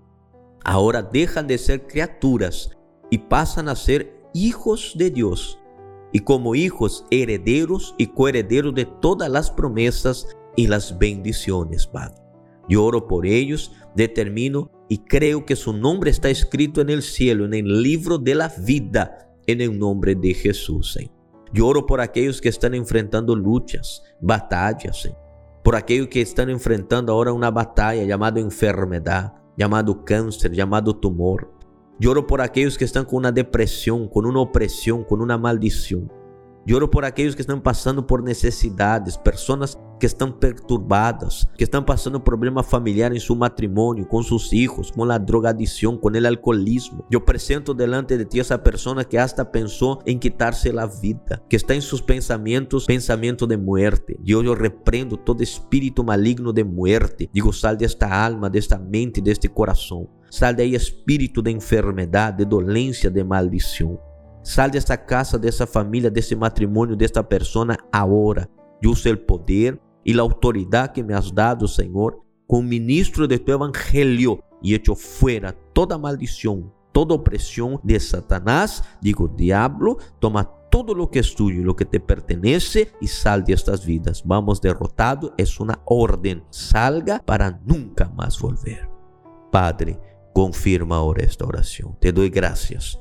ahora 0.65 1.03
dejan 1.03 1.47
de 1.47 1.59
ser 1.59 1.87
criaturas 1.87 2.71
y 3.11 3.19
pasan 3.19 3.69
a 3.69 3.77
ser 3.77 4.18
hijos 4.35 4.95
de 4.97 5.11
Dios 5.11 5.59
y 6.13 6.21
como 6.21 6.55
hijos 6.55 7.05
herederos 7.11 7.95
y 7.99 8.09
coherederos 8.09 8.75
de 8.75 8.87
todas 8.87 9.31
las 9.31 9.51
promesas 9.51 10.27
y 10.57 10.67
las 10.67 10.99
bendiciones, 10.99 11.87
Padre. 11.87 12.17
Yo 12.69 12.85
oro 12.85 13.07
por 13.07 13.27
ellos, 13.27 13.73
determino 13.95 14.71
y 14.89 14.99
creo 14.99 15.45
que 15.45 15.57
su 15.57 15.73
nombre 15.73 16.11
está 16.11 16.31
escrito 16.31 16.81
en 16.81 16.91
el 16.91 17.03
cielo, 17.03 17.45
en 17.45 17.55
el 17.55 17.83
libro 17.83 18.19
de 18.19 18.35
la 18.35 18.53
vida, 18.59 19.31
en 19.47 19.61
el 19.61 19.79
nombre 19.79 20.15
de 20.15 20.35
Jesús. 20.35 20.93
Señor. 20.93 21.13
Yo 21.53 21.67
oro 21.67 21.87
por 21.87 22.01
aquellos 22.01 22.41
que 22.41 22.49
están 22.49 22.75
enfrentando 22.75 23.35
luchas, 23.35 24.03
batallas, 24.21 25.09
por 25.63 25.77
aquellos 25.77 26.09
que 26.09 26.21
están 26.21 26.51
enfrentando 26.51 27.13
ahora 27.13 27.33
una 27.33 27.51
batalla 27.51 28.05
llamada 28.05 28.41
enfermedad, 28.41 29.35
llamado 29.57 30.05
cáncer, 30.05 30.53
llamado 30.53 30.97
tumor. 30.97 31.53
Lloro 32.01 32.27
por 32.27 32.41
aquellos 32.41 32.79
que 32.79 32.85
están 32.85 33.05
con 33.05 33.19
una 33.19 33.33
depresión, 33.33 34.09
con 34.09 34.25
una 34.25 34.41
opresión, 34.41 35.03
con 35.03 35.21
una 35.21 35.37
maldición. 35.37 36.13
Lloro 36.69 36.91
por 36.91 37.07
aquellos 37.07 37.35
que 37.35 37.41
están 37.41 37.63
pasando 37.63 38.07
por 38.07 38.23
necesidades, 38.23 39.17
personas 39.17 39.79
que 39.99 40.05
están 40.05 40.39
perturbadas, 40.39 41.49
que 41.57 41.65
están 41.65 41.87
pasando 41.87 42.23
problema 42.23 42.63
familiar 42.63 43.11
en 43.15 43.21
su 43.21 43.35
matrimonio, 43.35 44.07
con 44.07 44.23
sus 44.23 44.53
hijos, 44.53 44.93
con 44.93 45.09
la 45.09 45.19
drogadicción, 45.19 45.97
con 45.97 46.15
el 46.15 46.27
alcoholismo. 46.27 47.07
Yo 47.11 47.25
presento 47.25 47.73
delante 47.73 48.19
de 48.19 48.27
ti 48.27 48.39
a 48.39 48.43
esa 48.43 48.63
persona 48.63 49.05
que 49.05 49.19
hasta 49.19 49.51
pensó 49.51 50.01
en 50.05 50.21
quitarse 50.21 50.71
la 50.71 50.87
vida, 50.87 51.43
que 51.49 51.57
está 51.57 51.73
en 51.73 51.81
sus 51.81 52.03
pensamientos, 52.03 52.85
pensamiento 52.85 53.47
de 53.47 53.57
muerte. 53.57 54.19
Yo, 54.23 54.43
yo 54.43 54.55
reprendo 54.55 55.17
todo 55.17 55.43
espíritu 55.43 56.05
maligno 56.05 56.53
de 56.53 56.65
muerte. 56.65 57.31
Digo, 57.33 57.51
sal 57.51 57.79
de 57.79 57.87
esta 57.87 58.27
alma, 58.27 58.51
de 58.51 58.59
esta 58.59 58.79
mente, 58.79 59.23
de 59.23 59.33
este 59.33 59.49
corazón. 59.49 60.11
Sal 60.29 60.55
de 60.55 60.65
ahí 60.65 60.75
espíritu 60.75 61.43
de 61.43 61.51
enfermedad, 61.51 62.35
de 62.35 62.45
dolencia, 62.45 63.09
de 63.09 63.25
maldición. 63.25 63.99
Sal 64.43 64.71
de 64.71 64.79
esta 64.79 65.05
casa, 65.05 65.39
de 65.39 65.49
esa 65.49 65.67
familia, 65.67 66.11
de 66.11 66.21
ese 66.21 66.37
matrimonio, 66.37 66.97
de 66.97 67.05
esta 67.05 67.29
persona 67.29 67.77
ahora. 67.93 68.49
Yo 68.81 68.91
uso 68.91 69.09
el 69.09 69.19
poder 69.19 69.81
y 70.05 70.15
la 70.15 70.23
autoridad 70.23 70.93
que 70.93 71.03
me 71.03 71.15
has 71.15 71.35
dado, 71.35 71.67
Señor, 71.67 72.23
como 72.47 72.63
ministro 72.63 73.27
de 73.27 73.39
tu 73.39 73.53
evangelio 73.53 74.43
y 74.63 74.75
hecho 74.75 74.95
fuera 74.95 75.55
toda 75.73 75.99
maldición, 75.99 76.73
toda 76.93 77.15
opresión 77.15 77.81
de 77.83 78.01
Satanás. 78.01 78.83
Digo, 79.01 79.29
diablo, 79.29 79.99
toma 80.19 80.51
todo 80.71 80.95
lo 80.95 81.11
que 81.11 81.19
es 81.19 81.35
tuyo, 81.35 81.63
lo 81.63 81.77
que 81.77 81.85
te 81.85 82.01
pertenece 82.01 82.93
y 83.01 83.07
sal 83.09 83.45
de 83.45 83.55
estas 83.55 83.85
vidas. 83.85 84.23
Vamos 84.25 84.61
derrotado, 84.61 85.35
es 85.37 85.61
una 85.61 85.81
orden. 85.85 86.45
Salga 86.51 87.21
para 87.25 87.61
nunca 87.65 88.09
más 88.11 88.41
volver. 88.41 88.89
Padre, 89.51 89.99
confirma 90.33 90.97
ahora 90.97 91.25
esta 91.25 91.45
oración. 91.45 91.97
Te 92.01 92.13
doy 92.13 92.31
gracias 92.31 92.99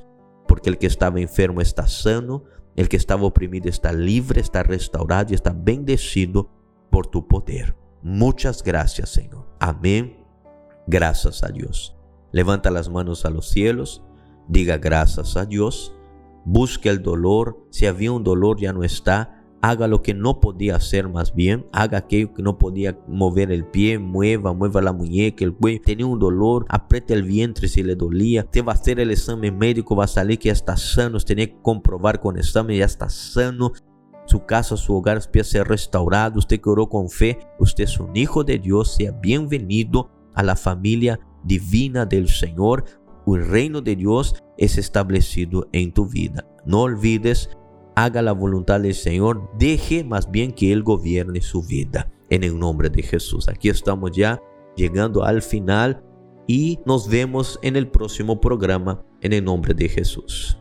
porque 0.48 0.70
el 0.70 0.78
que 0.78 0.88
estaba 0.88 1.20
enfermo 1.20 1.62
está 1.62 1.88
sano, 1.88 2.44
el 2.76 2.90
que 2.90 2.98
estaba 2.98 3.24
oprimido 3.24 3.70
está 3.70 3.92
libre, 3.92 4.42
está 4.42 4.64
restaurado 4.64 5.32
y 5.32 5.36
está 5.36 5.54
bendecido 5.54 6.50
por 6.90 7.08
tu 7.08 7.28
poder. 7.28 7.76
Muchas 8.02 8.64
gracias, 8.64 9.10
Señor. 9.10 9.48
Amén. 9.60 10.24
Gracias 10.86 11.44
a 11.44 11.50
Dios. 11.50 11.96
Levanta 12.32 12.72
las 12.72 12.90
manos 12.90 13.26
a 13.26 13.30
los 13.30 13.50
cielos, 13.50 14.04
diga 14.48 14.78
gracias 14.78 15.38
a 15.38 15.46
Dios, 15.46 15.94
busque 16.46 16.90
el 16.90 17.02
dolor, 17.02 17.66
si 17.72 17.88
había 17.88 18.12
un 18.12 18.24
dolor 18.24 18.60
ya 18.60 18.74
no 18.74 18.84
está, 18.84 19.37
haga 19.62 19.88
lo 19.88 20.02
que 20.02 20.13
no 20.13 20.39
podía 20.39 20.76
hacer 20.76 21.10
más 21.10 21.34
bien, 21.34 21.65
haga 21.72 22.00
aquello 22.00 22.34
que 22.34 22.43
no 22.43 22.58
podía 22.58 22.98
mover 23.08 23.52
el 23.52 23.65
pie, 23.65 24.00
mueva, 24.00 24.54
mueva 24.54 24.82
la 24.82 24.93
muñeca, 24.93 25.43
el 25.43 25.54
cuello, 25.54 25.82
tenía 25.84 26.06
un 26.06 26.20
dolor, 26.20 26.65
apriete 26.70 27.13
el 27.13 27.24
vientre 27.24 27.67
si 27.67 27.84
le 27.84 27.96
dolía, 27.96 28.43
te 28.43 28.62
va 28.62 28.74
a 28.74 28.76
hacer 28.76 29.00
el 29.00 29.12
examen 29.12 29.58
médico, 29.58 29.96
va 29.96 30.06
a 30.06 30.08
salir 30.08 30.39
que 30.39 30.48
ya 30.48 30.54
está 30.54 30.78
sano, 30.78 31.20
tenía 31.20 31.48
que 31.48 31.62
comprobar 31.62 32.20
con 32.20 32.36
el 32.36 32.41
examen, 32.41 32.78
ya 32.78 32.86
está 32.86 33.10
sano, 33.10 33.72
su 34.26 34.46
casa, 34.46 34.78
su 34.78 34.96
hogar 34.96 35.17
empieza 35.17 35.48
a 35.48 35.52
ser 35.52 35.67
restaurado, 35.67 36.39
usted 36.39 36.60
que 36.60 36.70
oró 36.70 36.88
con 36.89 37.10
fe, 37.10 37.39
usted 37.60 37.86
es 37.86 38.00
un 38.00 38.15
hijo 38.15 38.43
de 38.43 38.60
Dios, 38.60 38.96
sea 38.96 39.12
bienvenido 39.12 40.12
a 40.36 40.43
la 40.43 40.56
familia 40.56 41.20
divina 41.43 42.06
del 42.06 42.28
Señor, 42.28 42.84
el 43.36 43.46
reino 43.46 43.82
de 43.82 43.96
Dios 43.96 44.36
es 44.58 44.78
establecido 44.78 45.67
en 45.73 45.92
tu 45.92 46.08
vida. 46.08 46.46
No 46.65 46.82
olvides 46.82 47.50
haga 47.98 48.21
la 48.21 48.31
voluntad 48.31 48.79
del 48.79 48.93
Señor, 48.93 49.50
deje 49.58 50.04
más 50.04 50.29
bien 50.29 50.52
que 50.52 50.71
Él 50.71 50.83
gobierne 50.83 51.41
su 51.41 51.63
vida. 51.63 52.12
En 52.29 52.43
el 52.43 52.60
nombre 52.60 52.89
de 52.89 53.02
Jesús. 53.02 53.48
Aquí 53.48 53.69
estamos 53.69 54.12
ya 54.12 54.39
llegando 54.75 55.23
al 55.23 55.41
final 55.41 56.04
y 56.45 56.77
nos 56.85 57.10
vemos 57.10 57.58
en 57.63 57.75
el 57.75 57.89
próximo 57.89 58.39
programa 58.39 59.02
en 59.21 59.33
el 59.33 59.43
nombre 59.43 59.73
de 59.73 59.89
Jesús. 59.89 60.60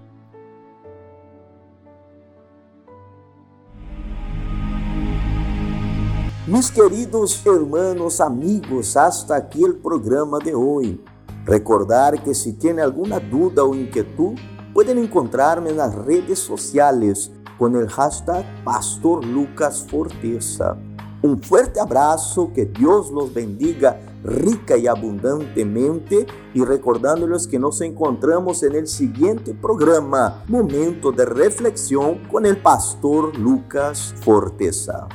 Mis 6.46 6.70
queridos 6.70 7.44
hermanos, 7.44 8.20
amigos, 8.20 8.96
hasta 8.96 9.36
aquí 9.36 9.62
el 9.62 9.74
programa 9.74 10.38
de 10.38 10.54
hoy. 10.54 11.04
Recordar 11.44 12.22
que 12.22 12.32
si 12.34 12.54
tiene 12.54 12.80
alguna 12.80 13.20
duda 13.20 13.62
o 13.62 13.74
inquietud, 13.74 14.38
pueden 14.76 14.98
encontrarme 14.98 15.70
en 15.70 15.78
las 15.78 15.94
redes 15.94 16.38
sociales 16.38 17.32
con 17.56 17.76
el 17.76 17.88
hashtag 17.88 18.44
Pastor 18.62 19.24
Lucas 19.24 19.86
Forteza. 19.88 20.76
Un 21.22 21.40
fuerte 21.40 21.80
abrazo, 21.80 22.52
que 22.54 22.66
Dios 22.66 23.10
los 23.10 23.32
bendiga 23.32 23.98
rica 24.22 24.76
y 24.76 24.86
abundantemente 24.86 26.26
y 26.52 26.62
recordándoles 26.62 27.46
que 27.46 27.58
nos 27.58 27.80
encontramos 27.80 28.62
en 28.64 28.74
el 28.74 28.86
siguiente 28.86 29.54
programa, 29.54 30.44
Momento 30.46 31.10
de 31.10 31.24
Reflexión 31.24 32.28
con 32.30 32.44
el 32.44 32.58
Pastor 32.58 33.34
Lucas 33.38 34.14
Forteza. 34.20 35.08